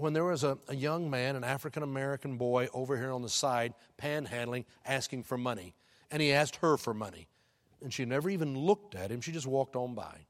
when 0.00 0.12
there 0.12 0.24
was 0.24 0.44
a, 0.44 0.58
a 0.68 0.74
young 0.74 1.10
man, 1.10 1.36
an 1.36 1.44
African 1.44 1.82
American 1.82 2.36
boy, 2.36 2.68
over 2.72 2.96
here 2.96 3.12
on 3.12 3.22
the 3.22 3.28
side, 3.28 3.74
panhandling, 4.00 4.64
asking 4.84 5.24
for 5.24 5.36
money. 5.36 5.74
And 6.10 6.22
he 6.22 6.32
asked 6.32 6.56
her 6.56 6.76
for 6.76 6.94
money. 6.94 7.28
And 7.82 7.92
she 7.92 8.04
never 8.04 8.28
even 8.30 8.58
looked 8.58 8.94
at 8.94 9.10
him, 9.10 9.20
she 9.20 9.32
just 9.32 9.46
walked 9.46 9.76
on 9.76 9.94
by. 9.94 10.26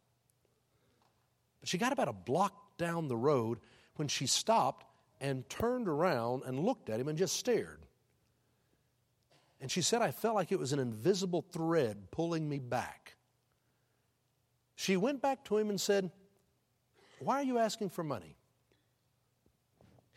But 1.60 1.68
she 1.68 1.78
got 1.78 1.92
about 1.92 2.08
a 2.08 2.12
block 2.12 2.76
down 2.78 3.08
the 3.08 3.16
road 3.16 3.58
when 3.96 4.08
she 4.08 4.26
stopped 4.26 4.86
and 5.20 5.48
turned 5.48 5.88
around 5.88 6.42
and 6.46 6.58
looked 6.60 6.88
at 6.88 6.98
him 6.98 7.08
and 7.08 7.18
just 7.18 7.36
stared. 7.36 7.80
And 9.60 9.70
she 9.70 9.82
said, 9.82 10.00
I 10.00 10.10
felt 10.10 10.34
like 10.34 10.52
it 10.52 10.58
was 10.58 10.72
an 10.72 10.78
invisible 10.78 11.44
thread 11.52 12.10
pulling 12.10 12.48
me 12.48 12.58
back. 12.58 13.16
She 14.74 14.96
went 14.96 15.20
back 15.20 15.44
to 15.44 15.58
him 15.58 15.68
and 15.68 15.78
said, 15.78 16.10
Why 17.18 17.36
are 17.36 17.42
you 17.42 17.58
asking 17.58 17.90
for 17.90 18.02
money? 18.02 18.36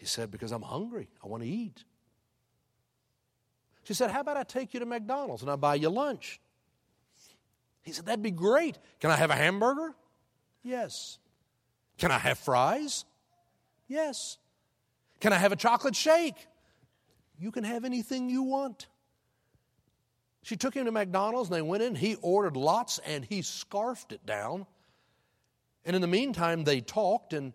He 0.03 0.07
said, 0.07 0.31
Because 0.31 0.51
I'm 0.51 0.61
hungry. 0.61 1.07
I 1.23 1.27
want 1.27 1.43
to 1.43 1.49
eat. 1.49 1.85
She 3.83 3.93
said, 3.93 4.11
How 4.11 4.19
about 4.19 4.35
I 4.35 4.43
take 4.43 4.73
you 4.73 4.81
to 4.81 4.85
McDonald's 4.85 5.43
and 5.43 5.49
I 5.49 5.55
buy 5.55 5.75
you 5.75 5.87
lunch? 5.87 6.41
He 7.83 7.93
said, 7.93 8.07
That'd 8.07 8.21
be 8.21 8.29
great. 8.29 8.77
Can 8.99 9.11
I 9.11 9.15
have 9.15 9.29
a 9.29 9.35
hamburger? 9.35 9.95
Yes. 10.61 11.19
Can 11.97 12.11
I 12.11 12.17
have 12.17 12.37
fries? 12.37 13.05
Yes. 13.87 14.39
Can 15.21 15.31
I 15.31 15.37
have 15.37 15.53
a 15.53 15.55
chocolate 15.55 15.95
shake? 15.95 16.47
You 17.39 17.49
can 17.49 17.63
have 17.63 17.85
anything 17.85 18.29
you 18.29 18.43
want. 18.43 18.87
She 20.41 20.57
took 20.57 20.73
him 20.73 20.83
to 20.83 20.91
McDonald's 20.91 21.49
and 21.49 21.55
they 21.55 21.61
went 21.61 21.81
in. 21.81 21.95
He 21.95 22.15
ordered 22.15 22.57
lots 22.57 22.99
and 23.05 23.23
he 23.23 23.41
scarfed 23.41 24.11
it 24.11 24.25
down. 24.25 24.65
And 25.85 25.95
in 25.95 26.01
the 26.01 26.09
meantime, 26.09 26.65
they 26.65 26.81
talked 26.81 27.31
and, 27.31 27.53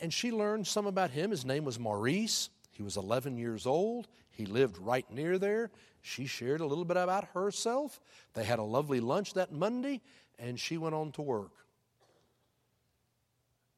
and 0.00 0.12
she 0.12 0.30
learned 0.30 0.66
some 0.66 0.86
about 0.86 1.10
him. 1.10 1.30
His 1.30 1.44
name 1.44 1.64
was 1.64 1.78
Maurice. 1.78 2.50
He 2.70 2.82
was 2.82 2.96
11 2.96 3.36
years 3.36 3.66
old. 3.66 4.08
He 4.30 4.46
lived 4.46 4.78
right 4.78 5.10
near 5.10 5.38
there. 5.38 5.70
She 6.00 6.26
shared 6.26 6.60
a 6.60 6.66
little 6.66 6.84
bit 6.84 6.96
about 6.96 7.28
herself. 7.34 8.00
They 8.34 8.44
had 8.44 8.58
a 8.58 8.64
lovely 8.64 9.00
lunch 9.00 9.34
that 9.34 9.52
Monday 9.52 10.00
and 10.38 10.58
she 10.58 10.78
went 10.78 10.94
on 10.94 11.12
to 11.12 11.22
work. 11.22 11.50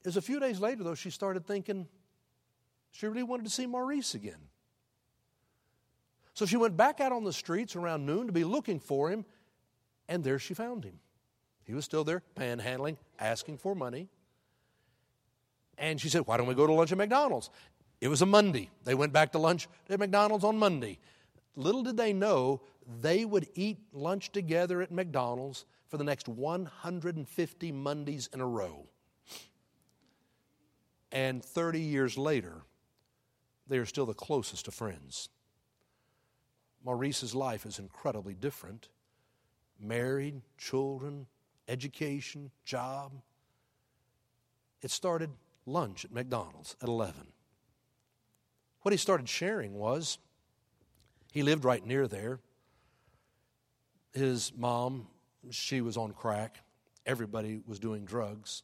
It 0.03 0.09
was 0.09 0.17
a 0.17 0.23
few 0.23 0.41
days 0.41 0.61
later, 0.61 0.83
though, 0.83 0.95
she 0.95 1.11
started 1.11 1.47
thinking 1.47 1.87
she 2.91 3.07
really 3.07 3.23
wanted 3.23 3.45
to 3.45 3.51
see 3.51 3.67
Maurice 3.67 4.15
again. 4.15 4.49
So 6.35 6.47
she 6.47 6.57
went 6.57 6.77
back 6.77 7.01
out 7.01 7.13
on 7.13 7.25
the 7.25 7.33
streets 7.33 7.77
around 7.77 8.07
noon 8.07 8.27
to 8.27 8.33
be 8.33 8.45
looking 8.45 8.81
for 8.81 9.11
him, 9.11 9.25
and 10.09 10.25
there 10.25 10.39
she 10.39 10.55
found 10.55 10.85
him. 10.85 10.99
He 11.65 11.75
was 11.75 11.85
still 11.85 12.03
there, 12.03 12.23
panhandling, 12.35 12.97
asking 13.19 13.59
for 13.59 13.75
money. 13.75 14.09
And 15.81 16.01
she 16.01 16.11
said, 16.11 16.27
Why 16.27 16.37
don't 16.37 16.47
we 16.47 16.55
go 16.55 16.67
to 16.67 16.73
lunch 16.73 16.93
at 16.93 16.99
McDonald's? 16.99 17.51
It 18.01 18.09
was 18.09 18.23
a 18.23 18.27
Monday. 18.27 18.71
They 18.85 18.95
went 18.95 19.13
back 19.13 19.33
to 19.33 19.39
lunch 19.39 19.67
at 19.89 19.99
McDonald's 19.99 20.45
on 20.45 20.59
Monday. 20.59 20.99
Little 21.57 21.83
did 21.83 21.97
they 21.97 22.13
know 22.13 22.61
they 23.01 23.25
would 23.25 23.49
eat 23.55 23.79
lunch 23.93 24.31
together 24.31 24.83
at 24.83 24.93
McDonald's 24.93 25.65
for 25.89 25.97
the 25.97 26.05
next 26.05 26.29
150 26.29 27.73
Mondays 27.73 28.29
in 28.33 28.41
a 28.41 28.47
row. 28.47 28.87
And 31.13 31.45
30 31.45 31.81
years 31.81 32.17
later, 32.17 32.63
they 33.67 33.79
are 33.79 33.87
still 33.87 34.07
the 34.07 34.15
closest 34.15 34.69
of 34.69 34.75
friends. 34.75 35.29
Maurice's 36.85 37.35
life 37.35 37.67
is 37.67 37.79
incredibly 37.79 38.35
different 38.35 38.89
married, 39.83 40.43
children, 40.59 41.27
education, 41.67 42.51
job. 42.67 43.13
It 44.83 44.91
started 44.91 45.31
lunch 45.67 46.05
at 46.05 46.13
McDonald's 46.13 46.77
at 46.83 46.89
11. 46.89 47.27
What 48.83 48.93
he 48.93 48.99
started 48.99 49.29
sharing 49.29 49.75
was 49.75 50.19
he 51.33 51.43
lived 51.43 51.65
right 51.65 51.85
near 51.85 52.09
there. 52.09 52.41
His 54.13 54.53
mom, 54.57 55.07
she 55.51 55.81
was 55.81 55.97
on 55.97 56.13
crack. 56.13 56.57
Everybody 57.07 57.61
was 57.67 57.79
doing 57.79 58.05
drugs. 58.05 58.63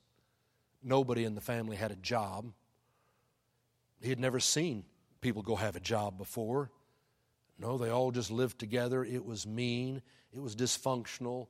Nobody 0.82 1.24
in 1.24 1.34
the 1.34 1.40
family 1.40 1.76
had 1.76 1.90
a 1.90 1.96
job. 1.96 2.52
He 4.00 4.08
had 4.08 4.20
never 4.20 4.40
seen 4.40 4.84
people 5.20 5.42
go 5.42 5.56
have 5.56 5.76
a 5.76 5.80
job 5.80 6.18
before. 6.18 6.70
No, 7.58 7.78
they 7.78 7.90
all 7.90 8.10
just 8.10 8.30
lived 8.30 8.58
together. 8.58 9.04
It 9.04 9.24
was 9.24 9.46
mean, 9.46 10.02
it 10.32 10.40
was 10.40 10.54
dysfunctional. 10.54 11.48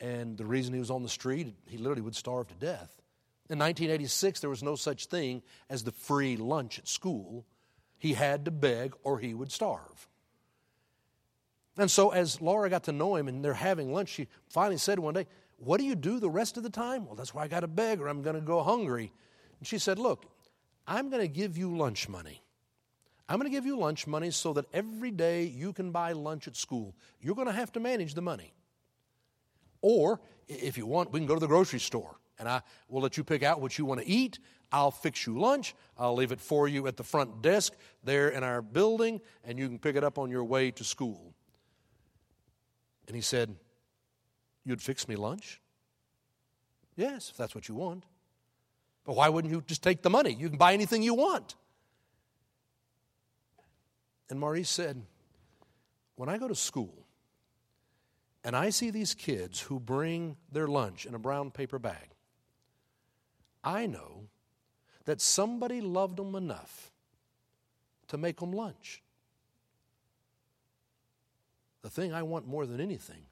And 0.00 0.36
the 0.38 0.46
reason 0.46 0.72
he 0.72 0.80
was 0.80 0.90
on 0.90 1.02
the 1.02 1.08
street, 1.08 1.54
he 1.66 1.76
literally 1.76 2.02
would 2.02 2.14
starve 2.14 2.48
to 2.48 2.54
death. 2.54 2.94
In 3.50 3.58
1986, 3.58 4.40
there 4.40 4.50
was 4.50 4.62
no 4.62 4.76
such 4.76 5.06
thing 5.06 5.42
as 5.70 5.82
the 5.82 5.92
free 5.92 6.36
lunch 6.36 6.78
at 6.78 6.86
school. 6.86 7.46
He 7.96 8.12
had 8.12 8.44
to 8.44 8.50
beg 8.50 8.94
or 9.02 9.18
he 9.18 9.32
would 9.32 9.50
starve. 9.50 10.06
And 11.78 11.90
so, 11.90 12.10
as 12.10 12.42
Laura 12.42 12.68
got 12.68 12.84
to 12.84 12.92
know 12.92 13.16
him 13.16 13.26
and 13.26 13.42
they're 13.42 13.54
having 13.54 13.92
lunch, 13.92 14.10
she 14.10 14.28
finally 14.50 14.76
said 14.76 14.98
one 14.98 15.14
day, 15.14 15.26
What 15.56 15.78
do 15.78 15.86
you 15.86 15.94
do 15.94 16.20
the 16.20 16.28
rest 16.28 16.58
of 16.58 16.62
the 16.62 16.70
time? 16.70 17.06
Well, 17.06 17.14
that's 17.14 17.32
why 17.32 17.44
I 17.44 17.48
got 17.48 17.60
to 17.60 17.68
beg 17.68 18.00
or 18.00 18.08
I'm 18.08 18.22
going 18.22 18.34
to 18.36 18.42
go 18.42 18.62
hungry. 18.62 19.12
And 19.58 19.66
she 19.66 19.78
said, 19.78 19.98
Look, 19.98 20.26
I'm 20.86 21.08
going 21.08 21.22
to 21.22 21.28
give 21.28 21.56
you 21.56 21.74
lunch 21.74 22.08
money. 22.08 22.42
I'm 23.30 23.38
going 23.38 23.50
to 23.50 23.54
give 23.54 23.66
you 23.66 23.78
lunch 23.78 24.06
money 24.06 24.30
so 24.30 24.52
that 24.54 24.66
every 24.74 25.10
day 25.10 25.44
you 25.44 25.72
can 25.72 25.90
buy 25.90 26.12
lunch 26.12 26.48
at 26.48 26.56
school. 26.56 26.94
You're 27.20 27.34
going 27.34 27.46
to 27.46 27.52
have 27.52 27.72
to 27.72 27.80
manage 27.80 28.14
the 28.14 28.22
money. 28.22 28.52
Or, 29.80 30.20
if 30.48 30.76
you 30.76 30.86
want, 30.86 31.12
we 31.12 31.20
can 31.20 31.26
go 31.26 31.34
to 31.34 31.40
the 31.40 31.46
grocery 31.46 31.80
store 31.80 32.18
and 32.38 32.48
I 32.48 32.62
will 32.88 33.02
let 33.02 33.16
you 33.16 33.24
pick 33.24 33.42
out 33.42 33.60
what 33.60 33.78
you 33.78 33.84
want 33.84 34.00
to 34.00 34.08
eat. 34.08 34.38
I'll 34.70 34.90
fix 34.90 35.26
you 35.26 35.38
lunch. 35.38 35.74
I'll 35.96 36.14
leave 36.14 36.32
it 36.32 36.40
for 36.40 36.68
you 36.68 36.86
at 36.86 36.96
the 36.96 37.02
front 37.02 37.42
desk 37.42 37.74
there 38.04 38.28
in 38.28 38.44
our 38.44 38.62
building, 38.62 39.20
and 39.44 39.58
you 39.58 39.68
can 39.68 39.78
pick 39.78 39.96
it 39.96 40.04
up 40.04 40.18
on 40.18 40.30
your 40.30 40.44
way 40.44 40.70
to 40.72 40.84
school. 40.84 41.34
And 43.06 43.16
he 43.16 43.22
said, 43.22 43.54
You'd 44.64 44.82
fix 44.82 45.08
me 45.08 45.16
lunch? 45.16 45.62
Yes, 46.94 47.30
if 47.30 47.36
that's 47.36 47.54
what 47.54 47.68
you 47.68 47.74
want. 47.74 48.04
But 49.04 49.16
why 49.16 49.30
wouldn't 49.30 49.52
you 49.52 49.62
just 49.62 49.82
take 49.82 50.02
the 50.02 50.10
money? 50.10 50.34
You 50.34 50.50
can 50.50 50.58
buy 50.58 50.74
anything 50.74 51.02
you 51.02 51.14
want. 51.14 51.54
And 54.28 54.38
Maurice 54.38 54.68
said, 54.68 55.02
When 56.16 56.28
I 56.28 56.36
go 56.36 56.48
to 56.48 56.54
school 56.54 57.06
and 58.44 58.54
I 58.54 58.68
see 58.68 58.90
these 58.90 59.14
kids 59.14 59.60
who 59.60 59.80
bring 59.80 60.36
their 60.52 60.68
lunch 60.68 61.06
in 61.06 61.14
a 61.14 61.18
brown 61.18 61.50
paper 61.50 61.78
bag, 61.78 62.10
I 63.62 63.86
know 63.86 64.28
that 65.04 65.20
somebody 65.20 65.80
loved 65.80 66.16
them 66.16 66.34
enough 66.34 66.90
to 68.08 68.18
make 68.18 68.40
them 68.40 68.52
lunch. 68.52 69.02
The 71.82 71.90
thing 71.90 72.12
I 72.12 72.22
want 72.22 72.46
more 72.46 72.66
than 72.66 72.80
anything 72.80 73.22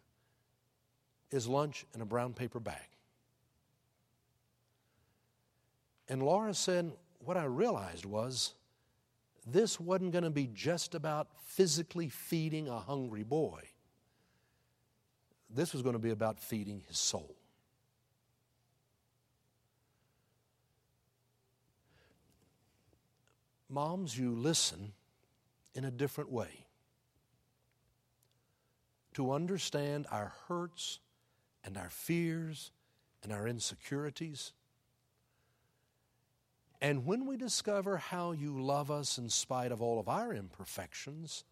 is 1.30 1.46
lunch 1.46 1.84
in 1.94 2.00
a 2.00 2.06
brown 2.06 2.32
paper 2.32 2.60
bag. 2.60 2.88
And 6.08 6.22
Laura 6.22 6.54
said, 6.54 6.92
What 7.18 7.36
I 7.36 7.44
realized 7.44 8.06
was 8.06 8.54
this 9.46 9.78
wasn't 9.78 10.12
going 10.12 10.24
to 10.24 10.30
be 10.30 10.48
just 10.52 10.94
about 10.94 11.28
physically 11.44 12.08
feeding 12.08 12.68
a 12.68 12.78
hungry 12.78 13.22
boy. 13.22 13.60
This 15.48 15.72
was 15.72 15.82
going 15.82 15.94
to 15.94 16.00
be 16.00 16.10
about 16.10 16.40
feeding 16.40 16.82
his 16.88 16.98
soul. 16.98 17.35
Moms, 23.68 24.18
you 24.18 24.32
listen 24.34 24.92
in 25.74 25.84
a 25.84 25.90
different 25.90 26.30
way. 26.30 26.66
To 29.14 29.32
understand 29.32 30.06
our 30.10 30.32
hurts 30.48 31.00
and 31.64 31.76
our 31.76 31.90
fears 31.90 32.70
and 33.22 33.32
our 33.32 33.48
insecurities 33.48 34.52
and 36.80 37.06
when 37.06 37.26
we 37.26 37.36
discover 37.36 37.96
how 37.96 38.32
you 38.32 38.62
love 38.62 38.90
us 38.90 39.18
in 39.18 39.28
spite 39.28 39.72
of 39.72 39.80
all 39.80 39.98
of 39.98 40.08
our 40.08 40.32
imperfections, 40.32 41.44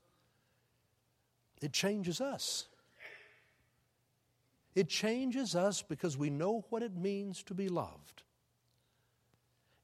it 1.62 1.72
changes 1.72 2.20
us. 2.20 2.68
It 4.74 4.88
changes 4.88 5.55
us 5.55 5.83
because 5.83 6.18
we 6.18 6.31
know 6.31 6.64
what 6.68 6.83
it 6.83 6.96
means 6.96 7.42
to 7.44 7.55
be 7.55 7.68
loved. 7.68 8.22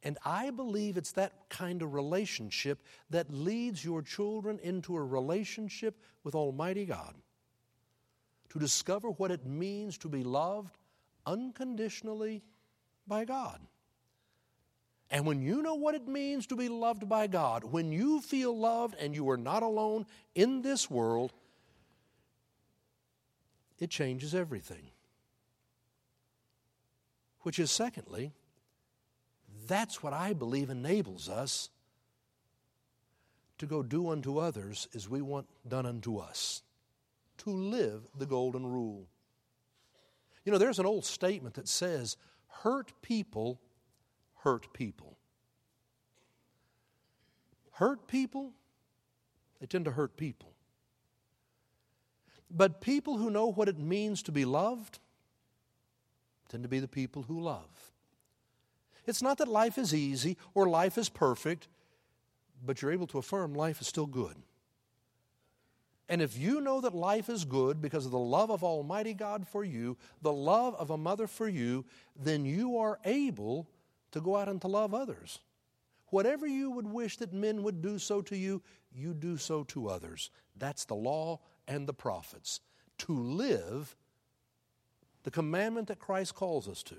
And 0.02 0.16
I 0.24 0.50
believe 0.50 0.96
it's 0.96 1.12
that 1.12 1.32
kind 1.50 1.82
of 1.82 1.92
relationship 1.92 2.78
that 3.10 3.32
leads 3.32 3.84
your 3.84 4.02
children 4.02 4.58
into 4.62 4.96
a 4.96 5.02
relationship 5.02 5.94
with 6.24 6.34
Almighty 6.34 6.86
God. 6.86 7.14
To 8.50 8.58
discover 8.58 9.10
what 9.10 9.30
it 9.30 9.46
means 9.46 9.98
to 9.98 10.08
be 10.08 10.24
loved 10.24 10.76
unconditionally 11.26 12.42
by 13.06 13.24
God. 13.24 13.60
And 15.10 15.26
when 15.26 15.42
you 15.42 15.60
know 15.60 15.74
what 15.74 15.94
it 15.94 16.06
means 16.06 16.46
to 16.46 16.56
be 16.56 16.68
loved 16.68 17.08
by 17.08 17.26
God, 17.26 17.64
when 17.64 17.92
you 17.92 18.20
feel 18.20 18.56
loved 18.56 18.94
and 18.98 19.14
you 19.14 19.28
are 19.30 19.36
not 19.36 19.62
alone 19.62 20.06
in 20.34 20.62
this 20.62 20.88
world, 20.88 21.32
it 23.78 23.90
changes 23.90 24.34
everything. 24.34 24.90
Which 27.40 27.58
is, 27.58 27.70
secondly, 27.70 28.32
that's 29.70 30.02
what 30.02 30.12
I 30.12 30.32
believe 30.32 30.68
enables 30.68 31.28
us 31.28 31.70
to 33.58 33.66
go 33.66 33.82
do 33.82 34.08
unto 34.08 34.38
others 34.38 34.88
as 34.94 35.08
we 35.08 35.22
want 35.22 35.46
done 35.68 35.86
unto 35.86 36.18
us, 36.18 36.62
to 37.38 37.50
live 37.50 38.02
the 38.18 38.26
golden 38.26 38.66
rule. 38.66 39.06
You 40.44 40.52
know, 40.52 40.58
there's 40.58 40.78
an 40.78 40.86
old 40.86 41.04
statement 41.04 41.54
that 41.54 41.68
says, 41.68 42.16
hurt 42.48 42.92
people 43.00 43.60
hurt 44.42 44.72
people. 44.72 45.16
Hurt 47.72 48.06
people, 48.06 48.52
they 49.60 49.66
tend 49.66 49.86
to 49.86 49.90
hurt 49.90 50.16
people. 50.16 50.52
But 52.50 52.80
people 52.80 53.16
who 53.16 53.30
know 53.30 53.46
what 53.46 53.68
it 53.68 53.78
means 53.78 54.22
to 54.24 54.32
be 54.32 54.44
loved 54.44 54.98
tend 56.48 56.64
to 56.64 56.68
be 56.68 56.80
the 56.80 56.88
people 56.88 57.22
who 57.22 57.40
love. 57.40 57.92
It's 59.06 59.22
not 59.22 59.38
that 59.38 59.48
life 59.48 59.78
is 59.78 59.94
easy 59.94 60.36
or 60.54 60.68
life 60.68 60.98
is 60.98 61.08
perfect, 61.08 61.68
but 62.64 62.82
you're 62.82 62.92
able 62.92 63.06
to 63.08 63.18
affirm 63.18 63.54
life 63.54 63.80
is 63.80 63.86
still 63.86 64.06
good. 64.06 64.36
And 66.08 66.20
if 66.20 66.36
you 66.36 66.60
know 66.60 66.80
that 66.80 66.94
life 66.94 67.28
is 67.28 67.44
good 67.44 67.80
because 67.80 68.04
of 68.04 68.10
the 68.10 68.18
love 68.18 68.50
of 68.50 68.64
Almighty 68.64 69.14
God 69.14 69.46
for 69.46 69.64
you, 69.64 69.96
the 70.22 70.32
love 70.32 70.74
of 70.74 70.90
a 70.90 70.98
mother 70.98 71.28
for 71.28 71.48
you, 71.48 71.84
then 72.16 72.44
you 72.44 72.78
are 72.78 72.98
able 73.04 73.68
to 74.10 74.20
go 74.20 74.36
out 74.36 74.48
and 74.48 74.60
to 74.60 74.66
love 74.66 74.92
others. 74.92 75.38
Whatever 76.08 76.48
you 76.48 76.72
would 76.72 76.88
wish 76.88 77.16
that 77.18 77.32
men 77.32 77.62
would 77.62 77.80
do 77.80 77.96
so 77.98 78.20
to 78.22 78.36
you, 78.36 78.60
you 78.92 79.14
do 79.14 79.36
so 79.36 79.62
to 79.64 79.88
others. 79.88 80.30
That's 80.56 80.84
the 80.84 80.96
law 80.96 81.38
and 81.68 81.86
the 81.86 81.94
prophets. 81.94 82.60
To 82.98 83.16
live 83.16 83.94
the 85.22 85.30
commandment 85.30 85.86
that 85.88 86.00
Christ 86.00 86.34
calls 86.34 86.68
us 86.68 86.82
to. 86.84 86.96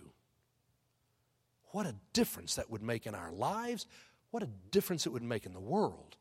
What 1.71 1.85
a 1.85 1.95
difference 2.13 2.55
that 2.55 2.69
would 2.69 2.83
make 2.83 3.05
in 3.05 3.15
our 3.15 3.31
lives. 3.31 3.87
What 4.31 4.43
a 4.43 4.49
difference 4.71 5.05
it 5.05 5.09
would 5.09 5.23
make 5.23 5.45
in 5.45 5.53
the 5.53 5.59
world. 5.59 6.17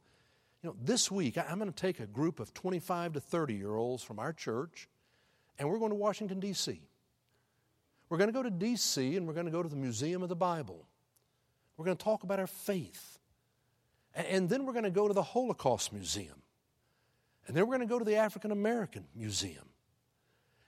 You 0.62 0.70
know, 0.70 0.76
this 0.82 1.10
week 1.10 1.38
I'm 1.38 1.58
going 1.58 1.72
to 1.72 1.76
take 1.80 2.00
a 2.00 2.06
group 2.06 2.40
of 2.40 2.52
25 2.54 3.14
to 3.14 3.20
30 3.20 3.54
year 3.54 3.76
olds 3.76 4.02
from 4.02 4.18
our 4.18 4.32
church 4.32 4.88
and 5.58 5.68
we're 5.68 5.78
going 5.78 5.90
to 5.90 5.96
Washington, 5.96 6.40
D.C. 6.40 6.80
We're 8.08 8.18
going 8.18 8.28
to 8.28 8.32
go 8.32 8.42
to 8.42 8.50
D.C. 8.50 9.16
and 9.16 9.26
we're 9.26 9.34
going 9.34 9.46
to 9.46 9.52
go 9.52 9.62
to 9.62 9.68
the 9.68 9.76
Museum 9.76 10.22
of 10.22 10.28
the 10.28 10.36
Bible. 10.36 10.86
We're 11.76 11.84
going 11.84 11.96
to 11.96 12.04
talk 12.04 12.22
about 12.22 12.40
our 12.40 12.46
faith. 12.46 13.18
And 14.14 14.48
then 14.48 14.66
we're 14.66 14.72
going 14.72 14.84
to 14.84 14.90
go 14.90 15.06
to 15.06 15.14
the 15.14 15.22
Holocaust 15.22 15.92
Museum. 15.92 16.42
And 17.46 17.56
then 17.56 17.66
we're 17.66 17.76
going 17.76 17.88
to 17.88 17.92
go 17.92 17.98
to 17.98 18.04
the 18.04 18.16
African 18.16 18.50
American 18.50 19.06
Museum. 19.14 19.68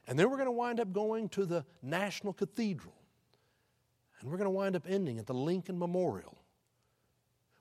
And 0.07 0.19
then 0.19 0.31
we're 0.31 0.37
going 0.37 0.47
to 0.47 0.53
wind 0.53 0.79
up 0.79 0.93
going 0.93 1.29
to 1.31 1.45
the 1.45 1.65
National 1.83 2.33
Cathedral. 2.33 2.95
And 4.23 4.31
we're 4.31 4.39
going 4.39 4.47
to 4.47 4.51
wind 4.51 4.77
up 4.77 4.87
ending 4.89 5.19
at 5.19 5.27
the 5.27 5.35
Lincoln 5.35 5.79
Memorial. 5.79 6.39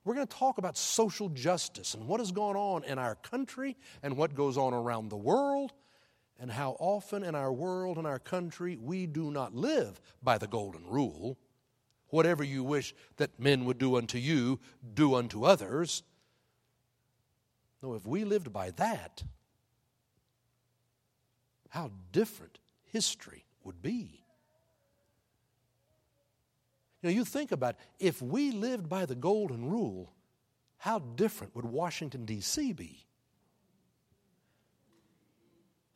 We're 0.04 0.14
going 0.14 0.28
to 0.28 0.38
talk 0.38 0.60
about 0.60 0.78
social 0.78 1.30
justice 1.30 1.96
and 1.96 2.08
what 2.08 2.20
has 2.20 2.32
gone 2.32 2.56
on 2.56 2.84
in 2.84 3.00
our 3.00 3.16
country 3.16 3.76
and 4.04 4.16
what 4.16 4.36
goes 4.36 4.58
on 4.58 4.74
around 4.74 5.10
the 5.10 5.18
world, 5.18 5.74
and 6.40 6.52
how 6.52 6.76
often 6.80 7.24
in 7.24 7.36
our 7.36 7.52
world 7.52 7.98
and 7.98 8.08
our 8.08 8.18
country 8.18 8.78
we 8.78 9.06
do 9.06 9.30
not 9.32 9.56
live 9.56 10.00
by 10.24 10.38
the 10.38 10.48
golden 10.48 10.86
rule. 10.88 11.38
Whatever 12.08 12.44
you 12.44 12.64
wish 12.64 12.96
that 13.18 13.40
men 13.40 13.66
would 13.66 13.78
do 13.78 13.96
unto 13.96 14.18
you, 14.18 14.60
do 14.94 15.16
unto 15.16 15.44
others. 15.44 16.04
No, 17.82 17.94
if 17.94 18.06
we 18.06 18.24
lived 18.24 18.52
by 18.52 18.72
that, 18.72 19.24
how 21.70 21.92
different 22.12 22.60
history 22.84 23.46
would 23.64 23.82
be. 23.82 24.21
You 27.02 27.10
know, 27.10 27.16
you 27.16 27.26
think 27.26 27.52
about 27.52 27.76
if 28.00 28.22
we 28.22 28.52
lived 28.52 28.88
by 28.88 29.06
the 29.06 29.16
golden 29.16 29.70
rule, 29.70 30.14
how 30.78 31.00
different 31.00 31.56
would 31.56 31.66
Washington, 31.66 32.26
D.C. 32.26 32.74
be? 32.74 33.06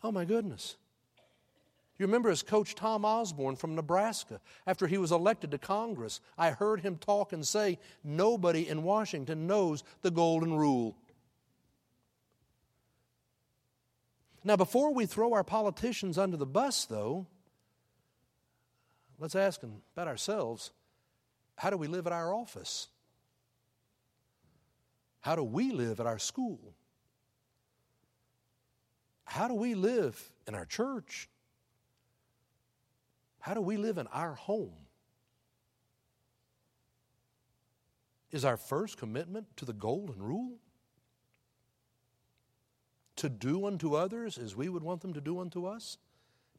Oh, 0.04 0.12
my 0.12 0.26
goodness. 0.26 0.78
You 1.98 2.06
remember 2.08 2.30
as 2.30 2.44
Coach 2.44 2.76
Tom 2.76 3.06
Osborne 3.06 3.56
from 3.56 3.76
Nebraska, 3.76 4.42
after 4.68 4.86
he 4.86 4.98
was 4.98 5.12
elected 5.12 5.52
to 5.52 5.58
Congress, 5.58 6.20
I 6.38 6.52
heard 6.52 6.82
him 6.82 6.98
talk 6.98 7.32
and 7.32 7.48
say, 7.48 7.80
Nobody 8.04 8.68
in 8.68 8.84
Washington 8.84 9.48
knows 9.48 9.84
the 10.02 10.12
golden 10.12 10.56
rule. 10.56 10.98
Now, 14.44 14.58
before 14.58 14.94
we 14.94 15.06
throw 15.06 15.34
our 15.34 15.44
politicians 15.44 16.18
under 16.18 16.38
the 16.38 16.46
bus, 16.46 16.86
though, 16.86 17.26
let's 19.18 19.36
ask 19.36 19.62
them 19.62 19.82
about 19.96 20.08
ourselves. 20.08 20.72
How 21.56 21.70
do 21.70 21.78
we 21.78 21.88
live 21.88 22.08
at 22.08 22.14
our 22.14 22.34
office? 22.34 22.88
How 25.22 25.36
do 25.36 25.44
we 25.44 25.72
live 25.72 26.00
at 26.00 26.06
our 26.06 26.20
school? 26.20 26.60
How 29.24 29.48
do 29.48 29.56
we 29.56 29.74
live 29.74 30.32
in 30.48 30.54
our 30.54 30.66
church? 30.66 31.30
How 33.40 33.54
do 33.54 33.62
we 33.62 33.78
live 33.78 33.98
in 33.98 34.08
our 34.08 34.34
home? 34.34 34.74
Is 38.32 38.44
our 38.44 38.58
first 38.58 38.98
commitment 38.98 39.48
to 39.58 39.66
the 39.66 39.74
golden 39.74 40.22
rule? 40.22 40.58
To 43.18 43.30
do 43.30 43.66
unto 43.66 43.96
others 43.96 44.38
as 44.38 44.56
we 44.56 44.68
would 44.68 44.84
want 44.84 45.02
them 45.02 45.14
to 45.14 45.22
do 45.22 45.40
unto 45.40 45.66
us? 45.66 45.98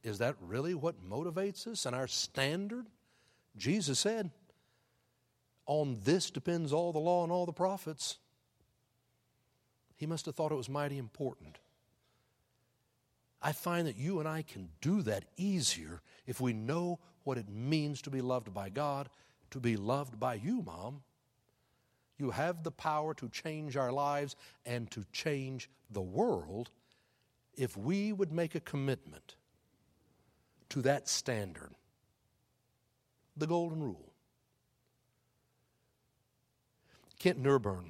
Is 0.02 0.18
that 0.18 0.36
really 0.40 0.74
what 0.74 1.08
motivates 1.08 1.66
us 1.66 1.86
and 1.86 1.94
our 1.94 2.06
standard? 2.06 2.86
Jesus 3.56 3.98
said, 3.98 4.30
on 5.66 5.98
this 6.04 6.30
depends 6.30 6.72
all 6.72 6.92
the 6.92 6.98
law 6.98 7.22
and 7.22 7.32
all 7.32 7.46
the 7.46 7.52
prophets. 7.52 8.18
He 9.96 10.06
must 10.06 10.26
have 10.26 10.34
thought 10.34 10.52
it 10.52 10.56
was 10.56 10.68
mighty 10.68 10.98
important. 10.98 11.58
I 13.42 13.52
find 13.52 13.86
that 13.86 13.96
you 13.96 14.20
and 14.20 14.28
I 14.28 14.42
can 14.42 14.70
do 14.80 15.02
that 15.02 15.24
easier 15.36 16.00
if 16.26 16.40
we 16.40 16.52
know 16.52 16.98
what 17.24 17.38
it 17.38 17.48
means 17.48 18.02
to 18.02 18.10
be 18.10 18.20
loved 18.20 18.52
by 18.54 18.68
God, 18.68 19.08
to 19.50 19.60
be 19.60 19.76
loved 19.76 20.18
by 20.18 20.34
you, 20.34 20.62
Mom. 20.62 21.02
You 22.18 22.30
have 22.30 22.62
the 22.62 22.70
power 22.70 23.14
to 23.14 23.28
change 23.28 23.76
our 23.76 23.92
lives 23.92 24.36
and 24.64 24.90
to 24.92 25.04
change 25.12 25.68
the 25.90 26.02
world 26.02 26.70
if 27.56 27.76
we 27.76 28.12
would 28.12 28.32
make 28.32 28.54
a 28.54 28.60
commitment 28.60 29.36
to 30.70 30.82
that 30.82 31.08
standard. 31.08 31.72
The 33.36 33.46
golden 33.46 33.82
rule. 33.82 34.05
Kent 37.26 37.42
Nerburn 37.42 37.86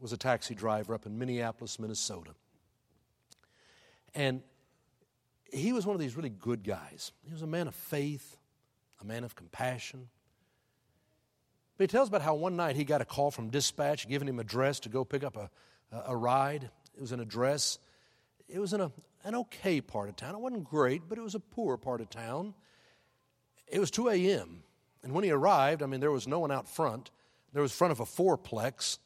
was 0.00 0.12
a 0.12 0.16
taxi 0.16 0.52
driver 0.52 0.96
up 0.96 1.06
in 1.06 1.16
Minneapolis, 1.16 1.78
Minnesota. 1.78 2.32
And 4.16 4.42
he 5.52 5.72
was 5.72 5.86
one 5.86 5.94
of 5.94 6.00
these 6.00 6.16
really 6.16 6.28
good 6.28 6.64
guys. 6.64 7.12
He 7.24 7.32
was 7.32 7.42
a 7.42 7.46
man 7.46 7.68
of 7.68 7.74
faith, 7.76 8.36
a 9.00 9.04
man 9.04 9.22
of 9.22 9.36
compassion. 9.36 10.08
But 11.76 11.84
he 11.84 11.86
tells 11.86 12.08
about 12.08 12.22
how 12.22 12.34
one 12.34 12.56
night 12.56 12.74
he 12.74 12.82
got 12.82 13.00
a 13.00 13.04
call 13.04 13.30
from 13.30 13.48
dispatch 13.48 14.08
giving 14.08 14.26
him 14.26 14.38
a 14.38 14.40
address 14.40 14.80
to 14.80 14.88
go 14.88 15.04
pick 15.04 15.22
up 15.22 15.36
a, 15.36 15.48
a 16.08 16.16
ride. 16.16 16.68
It 16.96 17.00
was 17.00 17.12
an 17.12 17.20
address. 17.20 17.78
It 18.48 18.58
was 18.58 18.72
in 18.72 18.80
a, 18.80 18.90
an 19.22 19.36
okay 19.36 19.82
part 19.82 20.08
of 20.08 20.16
town. 20.16 20.34
It 20.34 20.40
wasn't 20.40 20.64
great, 20.64 21.02
but 21.08 21.16
it 21.16 21.22
was 21.22 21.36
a 21.36 21.40
poor 21.40 21.76
part 21.76 22.00
of 22.00 22.10
town. 22.10 22.54
It 23.68 23.78
was 23.78 23.92
2 23.92 24.08
a.m. 24.08 24.64
And 25.04 25.12
when 25.12 25.22
he 25.22 25.30
arrived, 25.30 25.80
I 25.80 25.86
mean, 25.86 26.00
there 26.00 26.10
was 26.10 26.26
no 26.26 26.40
one 26.40 26.50
out 26.50 26.68
front. 26.68 27.12
There 27.54 27.62
was 27.62 27.72
front 27.72 27.92
of 27.92 28.00
a 28.00 28.04
fourplex. 28.04 28.98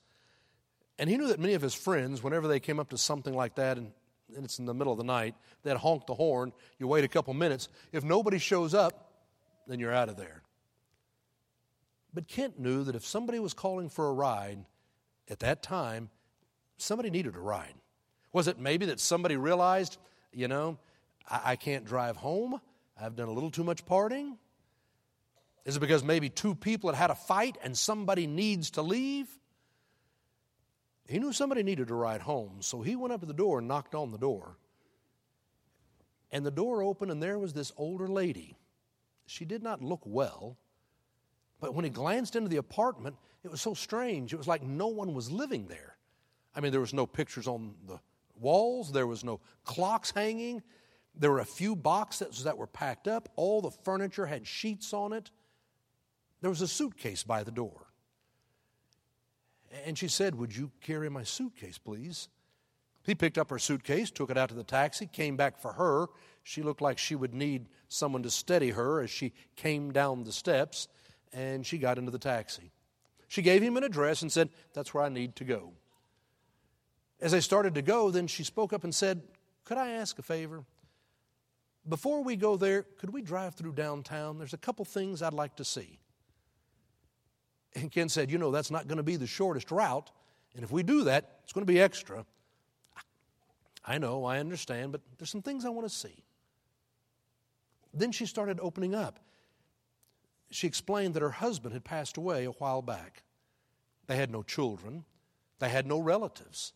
And 0.99 1.09
he 1.09 1.17
knew 1.17 1.29
that 1.29 1.39
many 1.39 1.55
of 1.55 1.63
his 1.63 1.75
friends, 1.75 2.23
whenever 2.23 2.49
they 2.49 2.59
came 2.59 2.81
up 2.81 2.89
to 2.91 2.99
something 2.99 3.35
like 3.35 3.55
that, 3.55 3.79
and, 3.79 3.93
and 4.35 4.45
it's 4.45 4.59
in 4.59 4.65
the 4.65 4.75
middle 4.75 4.93
of 4.93 4.99
the 4.99 5.05
night, 5.05 5.37
they'd 5.63 5.77
honk 5.77 6.07
the 6.07 6.15
horn. 6.15 6.53
You 6.79 6.89
wait 6.89 7.05
a 7.05 7.09
couple 7.09 7.33
minutes. 7.35 7.69
If 7.93 8.03
nobody 8.03 8.39
shows 8.39 8.75
up, 8.75 9.13
then 9.69 9.79
you're 9.79 9.93
out 9.93 10.09
of 10.09 10.17
there. 10.17 10.43
But 12.13 12.27
Kent 12.27 12.59
knew 12.59 12.83
that 12.85 12.97
if 12.97 13.07
somebody 13.07 13.39
was 13.39 13.53
calling 13.53 13.91
for 13.91 14.09
a 14.09 14.13
ride 14.13 14.65
at 15.29 15.41
that 15.41 15.63
time, 15.63 16.09
somebody 16.79 17.11
needed 17.11 17.37
a 17.37 17.41
ride. 17.41 17.75
Was 18.33 18.49
it 18.49 18.59
maybe 18.59 18.87
that 18.87 18.99
somebody 18.99 19.37
realized, 19.37 19.99
you 20.33 20.49
know, 20.49 20.79
I, 21.29 21.41
I 21.45 21.57
can't 21.57 21.85
drive 21.85 22.17
home? 22.17 22.61
I've 23.01 23.15
done 23.15 23.29
a 23.29 23.33
little 23.33 23.51
too 23.51 23.63
much 23.63 23.85
partying? 23.85 24.37
Is 25.68 25.76
it 25.76 25.81
because 25.81 26.02
maybe 26.02 26.31
two 26.31 26.54
people 26.54 26.88
had 26.90 26.98
had 26.98 27.11
a 27.11 27.14
fight 27.14 27.59
and 27.62 27.76
somebody 27.76 28.26
needs 28.26 28.70
to 28.70 28.81
leave? 28.81 29.28
He 31.07 31.18
knew 31.18 31.31
somebody 31.31 31.62
needed 31.62 31.88
to 31.88 31.94
ride 31.94 32.22
home, 32.22 32.57
so 32.61 32.81
he 32.81 32.96
went 32.96 33.12
up 33.12 33.20
to 33.20 33.26
the 33.26 33.35
door 33.35 33.59
and 33.59 33.68
knocked 33.68 33.94
on 33.94 34.11
the 34.11 34.16
door. 34.16 34.57
And 36.33 36.46
the 36.46 36.50
door 36.50 36.83
opened, 36.83 37.11
and 37.11 37.22
there 37.22 37.38
was 37.38 37.52
this 37.52 37.70
older 37.76 38.09
lady. 38.09 38.57
She 39.26 39.44
did 39.44 39.62
not 39.62 39.83
look 39.83 40.00
well, 40.07 40.57
but 41.61 41.74
when 41.74 41.85
he 41.85 41.90
glanced 41.90 42.35
into 42.35 42.48
the 42.48 42.57
apartment, 42.57 43.16
it 43.44 43.50
was 43.50 43.61
so 43.61 43.74
strange. 43.74 44.33
It 44.33 44.38
was 44.38 44.48
like 44.48 44.62
no 44.62 44.87
one 44.87 45.12
was 45.12 45.31
living 45.31 45.66
there. 45.66 45.98
I 46.57 46.61
mean, 46.61 46.72
there 46.72 46.81
was 46.81 46.94
no 46.94 47.07
pictures 47.07 47.46
on 47.46 47.74
the 47.87 48.00
walls, 48.40 48.90
there 48.90 49.07
was 49.07 49.22
no 49.22 49.40
clocks 49.64 50.12
hanging, 50.12 50.62
There 51.14 51.31
were 51.31 51.40
a 51.40 51.44
few 51.44 51.76
boxes 51.76 52.44
that 52.44 52.57
were 52.57 52.66
packed 52.66 53.07
up. 53.07 53.28
All 53.37 53.61
the 53.61 53.70
furniture 53.70 54.24
had 54.24 54.46
sheets 54.46 54.94
on 54.94 55.12
it. 55.12 55.31
There 56.40 56.51
was 56.51 56.62
a 56.62 56.68
suitcase 56.68 57.22
by 57.22 57.42
the 57.42 57.51
door. 57.51 57.87
And 59.85 59.98
she 59.98 60.09
said, 60.09 60.35
Would 60.35 60.57
you 60.57 60.70
carry 60.81 61.09
my 61.09 61.24
suitcase, 61.24 61.79
please? 61.79 62.29
He 63.03 63.14
picked 63.14 63.38
up 63.38 63.51
her 63.51 63.59
suitcase, 63.59 64.11
took 64.11 64.31
it 64.31 64.37
out 64.37 64.51
to 64.51 64.55
the 64.55 64.64
taxi, 64.64 65.07
came 65.07 65.37
back 65.37 65.59
for 65.59 65.72
her. 65.72 66.07
She 66.42 66.62
looked 66.62 66.83
like 66.83 66.98
she 66.98 67.14
would 67.14 67.35
need 67.35 67.66
someone 67.88 68.22
to 68.22 68.31
steady 68.31 68.70
her 68.70 69.01
as 69.01 69.11
she 69.11 69.33
came 69.57 69.92
down 69.92 70.24
the 70.24 70.33
steps, 70.33 70.88
and 71.33 71.66
she 71.66 71.79
got 71.79 71.98
into 71.98 72.11
the 72.11 72.18
taxi. 72.18 72.70
She 73.29 73.42
gave 73.42 73.62
him 73.62 73.77
an 73.77 73.85
address 73.85 74.22
and 74.22 74.31
said, 74.33 74.51
That's 74.74 74.92
where 74.94 75.05
I 75.05 75.09
need 75.09 75.37
to 75.37 75.44
go. 75.44 75.72
As 77.20 77.33
they 77.33 77.40
started 77.40 77.74
to 77.74 77.83
go, 77.83 78.11
then 78.11 78.27
she 78.27 78.44
spoke 78.44 78.72
up 78.72 78.85
and 78.85 78.94
said, 78.94 79.22
Could 79.64 79.79
I 79.79 79.90
ask 79.90 80.18
a 80.18 80.22
favor? 80.22 80.64
Before 81.88 82.22
we 82.22 82.37
go 82.37 82.57
there, 82.57 82.83
could 82.83 83.11
we 83.11 83.22
drive 83.22 83.55
through 83.55 83.72
downtown? 83.72 84.38
There's 84.38 84.53
a 84.53 84.59
couple 84.59 84.85
things 84.85 85.22
I'd 85.22 85.33
like 85.33 85.57
to 85.57 85.64
see. 85.64 85.98
And 87.74 87.90
Kent 87.90 88.11
said, 88.11 88.31
You 88.31 88.38
know, 88.38 88.50
that's 88.50 88.70
not 88.70 88.88
going 88.88 88.96
to 88.96 89.02
be 89.02 89.16
the 89.16 89.26
shortest 89.26 89.70
route. 89.70 90.11
And 90.54 90.64
if 90.64 90.70
we 90.70 90.83
do 90.83 91.04
that, 91.04 91.38
it's 91.44 91.52
going 91.52 91.66
to 91.66 91.72
be 91.72 91.81
extra. 91.81 92.24
I 93.85 93.98
know, 93.98 94.24
I 94.24 94.38
understand, 94.38 94.92
but 94.92 95.00
there's 95.16 95.31
some 95.31 95.42
things 95.42 95.64
I 95.64 95.70
want 95.70 95.88
to 95.88 95.94
see. 95.94 96.24
Then 97.94 98.12
she 98.12 98.26
started 98.26 98.59
opening 98.61 98.94
up. 98.94 99.18
She 100.50 100.66
explained 100.66 101.14
that 101.14 101.22
her 101.22 101.31
husband 101.31 101.72
had 101.72 101.85
passed 101.85 102.16
away 102.16 102.44
a 102.44 102.50
while 102.50 102.83
back. 102.83 103.22
They 104.07 104.16
had 104.16 104.31
no 104.31 104.42
children, 104.42 105.04
they 105.59 105.68
had 105.68 105.87
no 105.87 106.00
relatives. 106.00 106.72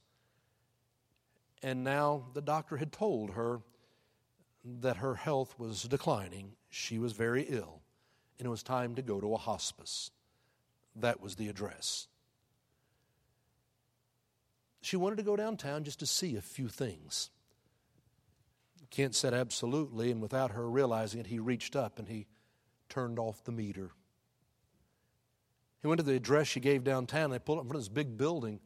And 1.63 1.85
now 1.85 2.25
the 2.35 2.43
doctor 2.43 2.77
had 2.77 2.93
told 2.93 3.31
her 3.31 3.61
that 4.81 4.97
her 4.97 5.15
health 5.15 5.55
was 5.59 5.85
declining. 5.85 6.53
She 6.71 6.99
was 6.99 7.13
very 7.13 7.43
ill, 7.43 7.83
and 8.39 8.47
it 8.47 8.51
was 8.51 8.63
time 8.63 8.95
to 8.97 9.03
go 9.03 9.21
to 9.21 9.35
a 9.35 9.39
hospice. 9.39 10.11
That 10.97 11.21
was 11.21 11.37
the 11.37 11.49
address. 11.49 12.09
She 14.83 14.97
wanted 14.97 15.17
to 15.17 15.23
go 15.23 15.37
downtown 15.37 15.85
just 15.85 16.01
to 16.01 16.07
see 16.07 16.37
a 16.37 16.43
few 16.43 16.69
things. 16.69 17.31
Kent 18.91 19.15
said 19.15 19.33
absolutely, 19.33 20.11
and 20.11 20.21
without 20.21 20.51
her 20.51 20.69
realizing 20.69 21.21
it, 21.21 21.29
he 21.29 21.39
reached 21.39 21.75
up 21.77 21.99
and 21.99 22.09
he 22.09 22.27
turned 22.89 23.19
off 23.19 23.43
the 23.45 23.53
meter. 23.53 23.91
He 25.81 25.89
went 25.89 25.99
to 25.99 26.05
the 26.05 26.15
address 26.15 26.47
she 26.47 26.61
gave 26.61 26.85
downtown. 26.85 27.31
They 27.31 27.39
pulled 27.39 27.59
up 27.59 27.65
in 27.65 27.69
front 27.69 27.77
of 27.77 27.83
this 27.83 27.89
big 27.89 28.19
building, 28.19 28.61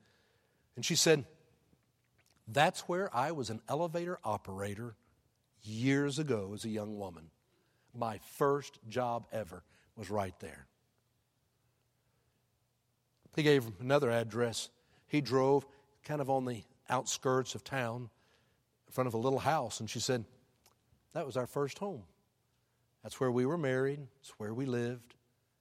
and 0.75 0.85
she 0.85 0.97
said, 0.97 1.25
That's 2.49 2.81
where 2.81 3.15
I 3.15 3.33
was 3.33 3.51
an 3.51 3.61
elevator 3.69 4.19
operator 4.25 4.97
years 5.63 6.19
ago 6.19 6.53
as 6.55 6.65
a 6.65 6.71
young 6.71 6.99
woman. 6.99 7.31
My 7.95 8.19
first 8.37 8.81
job 8.89 9.27
ever 9.33 9.63
was 9.97 10.11
right 10.11 10.39
there. 10.41 10.67
He 13.37 13.43
gave 13.43 13.65
him 13.65 13.75
another 13.81 14.11
address. 14.11 14.71
He 15.07 15.21
drove 15.21 15.67
kind 16.05 16.23
of 16.23 16.31
on 16.31 16.47
the 16.47 16.65
outskirts 16.89 17.55
of 17.55 17.63
town 17.63 18.09
in 18.89 18.93
front 18.93 19.07
of 19.07 19.15
a 19.15 19.19
little 19.19 19.39
house, 19.39 19.79
and 19.79 19.91
she 19.91 20.01
said, 20.01 20.25
That 21.13 21.27
was 21.27 21.37
our 21.37 21.47
first 21.47 21.79
home. 21.79 22.03
That's 23.03 23.21
where 23.21 23.31
we 23.31 23.45
were 23.45 23.59
married, 23.59 24.01
it's 24.21 24.31
where 24.39 24.55
we 24.55 24.65
lived. 24.65 25.15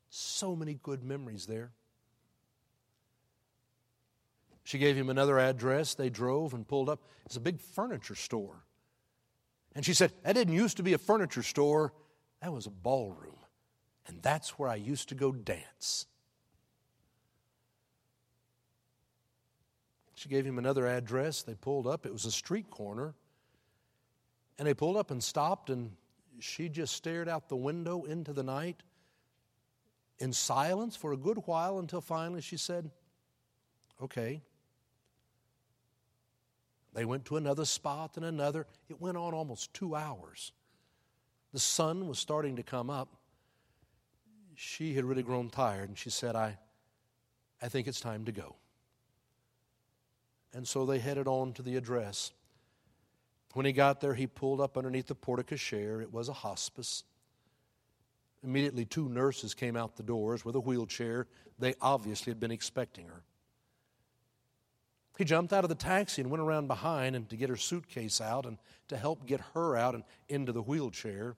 So 0.10 0.56
many 0.56 0.80
good 0.82 1.04
memories 1.04 1.46
there. 1.46 1.72
She 4.64 4.78
gave 4.80 4.96
him 4.96 5.10
another 5.10 5.38
address. 5.38 5.94
They 5.94 6.10
drove 6.10 6.54
and 6.54 6.68
pulled 6.68 6.90
up. 6.90 7.02
It's 7.26 7.36
a 7.36 7.42
big 7.42 7.60
furniture 7.60 8.16
store. 8.16 8.64
And 9.76 9.86
she 9.86 9.94
said, 9.94 10.14
That 10.24 10.34
didn't 10.34 10.54
used 10.54 10.78
to 10.78 10.84
be 10.84 10.94
a 10.94 10.98
furniture 10.98 11.44
store, 11.44 11.94
that 12.42 12.54
was 12.54 12.68
a 12.68 12.72
ballroom. 12.72 13.36
And 14.08 14.22
that's 14.22 14.58
where 14.58 14.70
I 14.70 14.76
used 14.76 15.10
to 15.10 15.16
go 15.16 15.34
dance. 15.34 16.06
She 20.15 20.30
gave 20.30 20.45
him 20.45 20.58
another 20.58 20.88
address. 20.88 21.43
They 21.43 21.56
pulled 21.56 21.86
up. 21.86 22.06
It 22.06 22.13
was 22.13 22.25
a 22.25 22.32
street 22.32 22.69
corner. 22.69 23.13
And 24.58 24.67
they 24.67 24.73
pulled 24.73 24.95
up 24.97 25.12
and 25.12 25.21
stopped, 25.21 25.69
and 25.69 25.91
she 26.39 26.69
just 26.69 26.95
stared 26.95 27.28
out 27.28 27.49
the 27.49 27.58
window 27.58 28.04
into 28.04 28.32
the 28.34 28.43
night 28.43 28.82
in 30.19 30.32
silence 30.32 30.95
for 30.95 31.12
a 31.12 31.17
good 31.17 31.39
while 31.45 31.80
until 31.80 32.01
finally 32.01 32.41
she 32.41 32.58
said, 32.58 32.89
Okay. 34.01 34.41
They 36.93 37.04
went 37.04 37.25
to 37.25 37.36
another 37.36 37.65
spot 37.65 38.15
and 38.15 38.25
another. 38.25 38.65
It 38.89 39.01
went 39.01 39.17
on 39.17 39.34
almost 39.34 39.73
two 39.73 39.95
hours. 39.95 40.54
The 41.51 41.60
sun 41.60 42.08
was 42.08 42.19
starting 42.19 42.56
to 42.56 42.63
come 42.63 42.89
up. 42.89 43.17
She 44.56 44.93
had 44.93 45.04
really 45.04 45.23
grown 45.23 45.49
tired, 45.49 45.89
and 45.89 45.97
she 45.97 46.10
said, 46.10 46.38
I, 46.38 46.58
I 47.62 47.67
think 47.67 47.88
it's 47.88 47.99
time 47.99 48.23
to 48.25 48.32
go. 48.32 48.56
And 50.56 50.65
so 50.65 50.86
they 50.86 51.00
headed 51.00 51.28
on 51.28 51.52
to 51.54 51.62
the 51.62 51.76
address. 51.76 52.32
When 53.54 53.65
he 53.65 53.74
got 53.74 54.00
there, 54.00 54.13
he 54.13 54.26
pulled 54.26 54.62
up 54.62 54.78
underneath 54.78 55.08
the 55.08 55.15
porte 55.15 55.46
cochere. 55.46 56.02
It 56.02 56.13
was 56.13 56.30
a 56.30 56.34
hospice. 56.34 57.04
Immediately, 58.41 58.86
two 58.86 59.10
nurses 59.10 59.54
came 59.54 59.76
out 59.76 59.98
the 59.98 60.04
doors 60.04 60.46
with 60.46 60.56
a 60.56 60.60
wheelchair. 60.62 61.28
They 61.60 61.76
obviously 61.82 62.32
had 62.32 62.39
been 62.39 62.52
expecting 62.52 63.08
her. 63.08 63.22
He 65.18 65.26
jumped 65.26 65.52
out 65.52 65.65
of 65.65 65.70
the 65.70 65.76
taxi 65.76 66.22
and 66.22 66.32
went 66.32 66.41
around 66.41 66.68
behind 66.68 67.18
and 67.18 67.30
to 67.30 67.36
get 67.36 67.50
her 67.50 67.58
suitcase 67.58 68.22
out 68.22 68.46
and 68.46 68.58
to 68.88 68.96
help 68.96 69.26
get 69.26 69.41
her 69.54 69.76
out 69.76 69.94
and 69.94 70.06
into 70.30 70.54
the 70.54 70.62
wheelchair. 70.62 71.36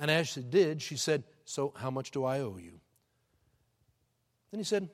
And 0.00 0.10
as 0.10 0.28
she 0.28 0.42
did, 0.42 0.82
she 0.82 0.96
said, 0.96 1.24
So, 1.46 1.72
how 1.76 1.90
much 1.90 2.10
do 2.10 2.24
I 2.24 2.40
owe 2.40 2.58
you? 2.58 2.78
Then 4.50 4.60
he 4.60 4.64
said, 4.64 4.90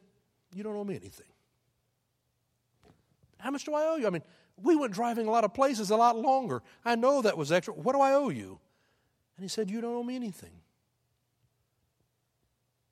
You 0.54 0.62
don't 0.62 0.76
owe 0.76 0.85
me 0.85 0.94
anything. 0.94 1.26
How 3.38 3.51
much 3.51 3.64
do 3.64 3.74
I 3.74 3.85
owe 3.85 3.96
you? 3.96 4.07
I 4.07 4.11
mean, 4.11 4.22
we 4.57 4.77
went 4.77 4.92
driving 4.92 5.27
a 5.27 5.31
lot 5.31 5.44
of 5.44 5.55
places 5.55 5.90
a 5.90 5.96
lot 5.96 6.16
longer. 6.16 6.62
I 6.85 6.96
know 6.96 7.22
that 7.22 7.38
was 7.38 7.53
extra. 7.53 7.74
What 7.74 7.94
do 7.94 8.01
I 8.01 8.12
owe 8.12 8.29
you? 8.29 8.59
And 9.37 9.44
he 9.44 9.48
said, 9.48 9.70
You 9.70 9.81
don't 9.81 9.94
owe 9.94 10.03
me 10.03 10.16
anything. 10.16 10.51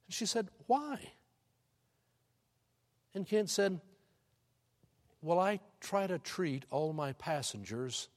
And 0.07 0.15
she 0.15 0.27
said, 0.27 0.49
Why? 0.67 1.13
And 3.15 3.27
Kent 3.27 3.51
said, 3.51 3.81
Well, 5.23 5.41
I 5.41 5.61
try 5.81 6.07
to 6.07 6.19
treat 6.19 6.65
all 6.71 6.93
my 6.93 7.13
passengers 7.15 8.09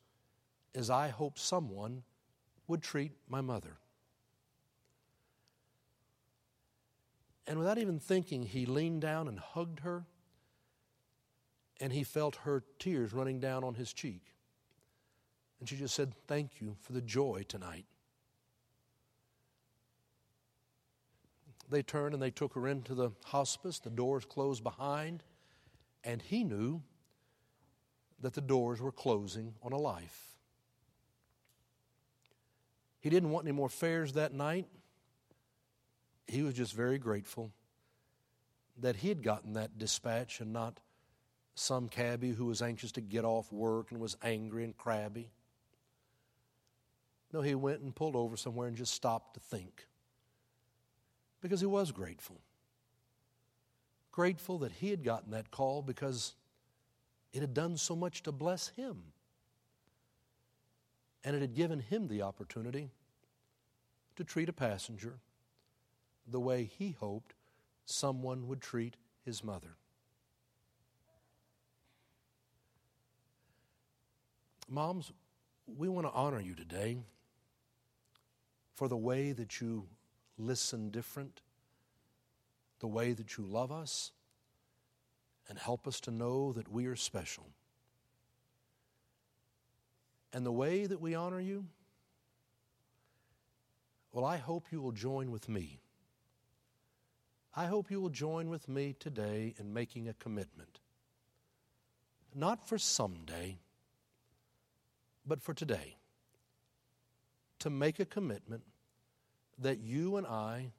as 0.75 0.89
I 0.89 1.09
hope 1.09 1.39
someone 1.39 2.03
would 2.67 2.83
treat 2.83 3.13
my 3.27 3.41
mother. 3.41 3.77
And 7.47 7.57
without 7.57 7.79
even 7.79 7.99
thinking, 7.99 8.43
he 8.43 8.67
leaned 8.67 9.01
down 9.01 9.27
and 9.27 9.39
hugged 9.39 9.79
her 9.79 10.05
and 11.79 11.93
he 11.93 12.03
felt 12.03 12.37
her 12.37 12.63
tears 12.77 13.13
running 13.13 13.39
down 13.39 13.63
on 13.63 13.75
his 13.75 13.93
cheek. 13.93 14.33
And 15.59 15.67
she 15.67 15.75
just 15.75 15.95
said, 15.95 16.13
Thank 16.27 16.61
you 16.61 16.75
for 16.81 16.93
the 16.93 17.01
joy 17.01 17.45
tonight. 17.47 17.85
They 21.69 21.83
turned 21.83 22.13
and 22.13 22.23
they 22.23 22.31
took 22.31 22.53
her 22.55 22.67
into 22.67 22.95
the 22.95 23.11
hospice. 23.25 23.79
The 23.79 23.89
doors 23.89 24.25
closed 24.25 24.63
behind, 24.63 25.23
and 26.03 26.21
he 26.21 26.43
knew 26.43 26.81
that 28.21 28.33
the 28.33 28.41
doors 28.41 28.81
were 28.81 28.91
closing 28.91 29.53
on 29.61 29.71
a 29.71 29.77
life. 29.77 30.35
He 32.99 33.09
didn't 33.09 33.29
want 33.29 33.45
any 33.45 33.55
more 33.55 33.69
fares 33.69 34.13
that 34.13 34.33
night. 34.33 34.65
He 36.27 36.41
was 36.41 36.53
just 36.53 36.73
very 36.73 36.97
grateful 36.97 37.51
that 38.77 38.97
he 38.97 39.09
had 39.09 39.23
gotten 39.23 39.53
that 39.53 39.77
dispatch 39.77 40.41
and 40.41 40.51
not 40.51 40.79
some 41.59 41.89
cabbie 41.89 42.31
who 42.31 42.45
was 42.45 42.61
anxious 42.61 42.93
to 42.93 43.01
get 43.01 43.25
off 43.25 43.51
work 43.51 43.91
and 43.91 43.99
was 43.99 44.15
angry 44.23 44.63
and 44.63 44.77
crabby. 44.77 45.29
No, 47.33 47.41
he 47.41 47.53
went 47.53 47.81
and 47.81 47.93
pulled 47.93 48.15
over 48.15 48.37
somewhere 48.37 48.67
and 48.67 48.77
just 48.77 48.93
stopped 48.93 49.33
to 49.33 49.39
think 49.41 49.85
because 51.41 51.59
he 51.59 51.65
was 51.65 51.91
grateful. 51.91 52.39
Grateful 54.11 54.59
that 54.59 54.71
he 54.71 54.89
had 54.89 55.03
gotten 55.03 55.31
that 55.31 55.51
call 55.51 55.81
because 55.81 56.33
it 57.33 57.41
had 57.41 57.53
done 57.53 57.75
so 57.75 57.95
much 57.95 58.23
to 58.23 58.31
bless 58.31 58.69
him. 58.69 59.03
And 61.25 61.35
it 61.35 61.41
had 61.41 61.55
given 61.55 61.79
him 61.79 62.07
the 62.07 62.21
opportunity 62.21 62.89
to 64.15 64.23
treat 64.23 64.47
a 64.47 64.53
passenger 64.53 65.19
the 66.25 66.39
way 66.39 66.63
he 66.63 66.91
hoped 66.91 67.33
someone 67.85 68.47
would 68.47 68.61
treat 68.61 68.95
his 69.25 69.43
mother. 69.43 69.75
Moms, 74.69 75.11
we 75.65 75.89
want 75.89 76.05
to 76.05 76.13
honor 76.13 76.39
you 76.39 76.53
today 76.53 76.99
for 78.75 78.87
the 78.87 78.97
way 78.97 79.31
that 79.31 79.59
you 79.59 79.87
listen 80.37 80.89
different, 80.89 81.41
the 82.79 82.87
way 82.87 83.13
that 83.13 83.37
you 83.37 83.45
love 83.45 83.71
us, 83.71 84.11
and 85.49 85.57
help 85.57 85.87
us 85.87 85.99
to 86.01 86.11
know 86.11 86.53
that 86.53 86.71
we 86.71 86.85
are 86.85 86.95
special. 86.95 87.47
And 90.31 90.45
the 90.45 90.51
way 90.51 90.85
that 90.85 91.01
we 91.01 91.15
honor 91.15 91.39
you, 91.39 91.65
well, 94.11 94.25
I 94.25 94.37
hope 94.37 94.67
you 94.71 94.81
will 94.81 94.91
join 94.91 95.31
with 95.31 95.49
me. 95.49 95.79
I 97.55 97.65
hope 97.65 97.89
you 97.89 97.99
will 97.99 98.09
join 98.09 98.49
with 98.49 98.69
me 98.69 98.95
today 98.99 99.55
in 99.57 99.73
making 99.73 100.07
a 100.07 100.13
commitment. 100.13 100.79
Not 102.35 102.67
for 102.67 102.77
someday, 102.77 103.57
but 105.29 105.41
for 105.41 105.53
today. 105.53 105.95
To 107.59 107.69
make 107.69 107.99
a 107.99 108.05
commitment 108.05 108.63
that 109.59 109.79
you 109.79 110.17
and 110.17 110.25
I 110.25 110.71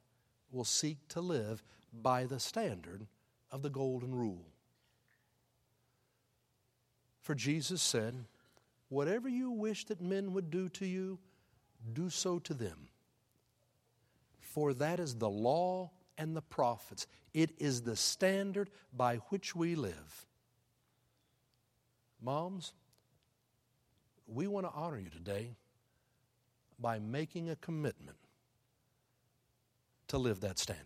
will 0.51 0.65
seek 0.65 0.97
to 1.09 1.21
live 1.21 1.63
by 1.93 2.25
the 2.25 2.39
standard 2.39 3.07
of 3.49 3.61
the 3.61 3.69
Golden 3.69 4.13
Rule. 4.13 4.45
For 7.21 7.33
Jesus 7.33 7.81
said, 7.81 8.25
Whatever 8.89 9.29
you 9.29 9.51
wish 9.51 9.85
that 9.85 10.01
men 10.01 10.33
would 10.33 10.51
do 10.51 10.67
to 10.69 10.85
you, 10.85 11.17
do 11.93 12.09
so 12.09 12.39
to 12.39 12.53
them. 12.53 12.89
For 14.41 14.73
that 14.73 14.99
is 14.99 15.15
the 15.15 15.29
law 15.29 15.91
and 16.17 16.35
the 16.35 16.41
prophets. 16.41 17.07
It 17.33 17.51
is 17.57 17.83
the 17.83 17.95
standard 17.95 18.69
by 18.91 19.17
which 19.29 19.55
we 19.55 19.75
live. 19.75 20.25
Moms, 22.21 22.73
we 24.33 24.47
want 24.47 24.65
to 24.65 24.71
honor 24.73 24.97
you 24.97 25.09
today 25.09 25.55
by 26.79 26.99
making 26.99 27.49
a 27.49 27.55
commitment 27.57 28.17
to 30.07 30.17
live 30.17 30.39
that 30.41 30.57
standard. 30.57 30.85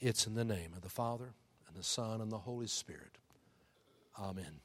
It's 0.00 0.26
in 0.26 0.34
the 0.34 0.44
name 0.44 0.72
of 0.76 0.82
the 0.82 0.88
Father, 0.88 1.34
and 1.66 1.76
the 1.76 1.82
Son, 1.82 2.20
and 2.20 2.30
the 2.30 2.38
Holy 2.38 2.68
Spirit. 2.68 3.18
Amen. 4.18 4.60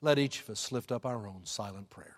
Let 0.00 0.18
each 0.18 0.40
of 0.40 0.50
us 0.50 0.72
lift 0.72 0.90
up 0.90 1.04
our 1.04 1.26
own 1.26 1.42
silent 1.44 1.90
prayer. 1.90 2.17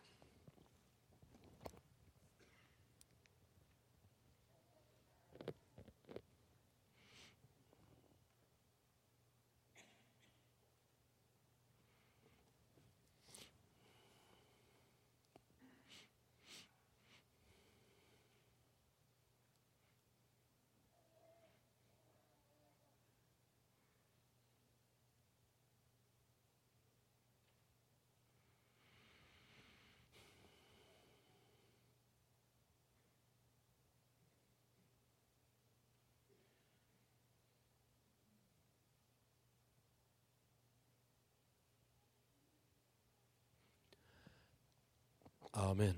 Amen. 45.55 45.95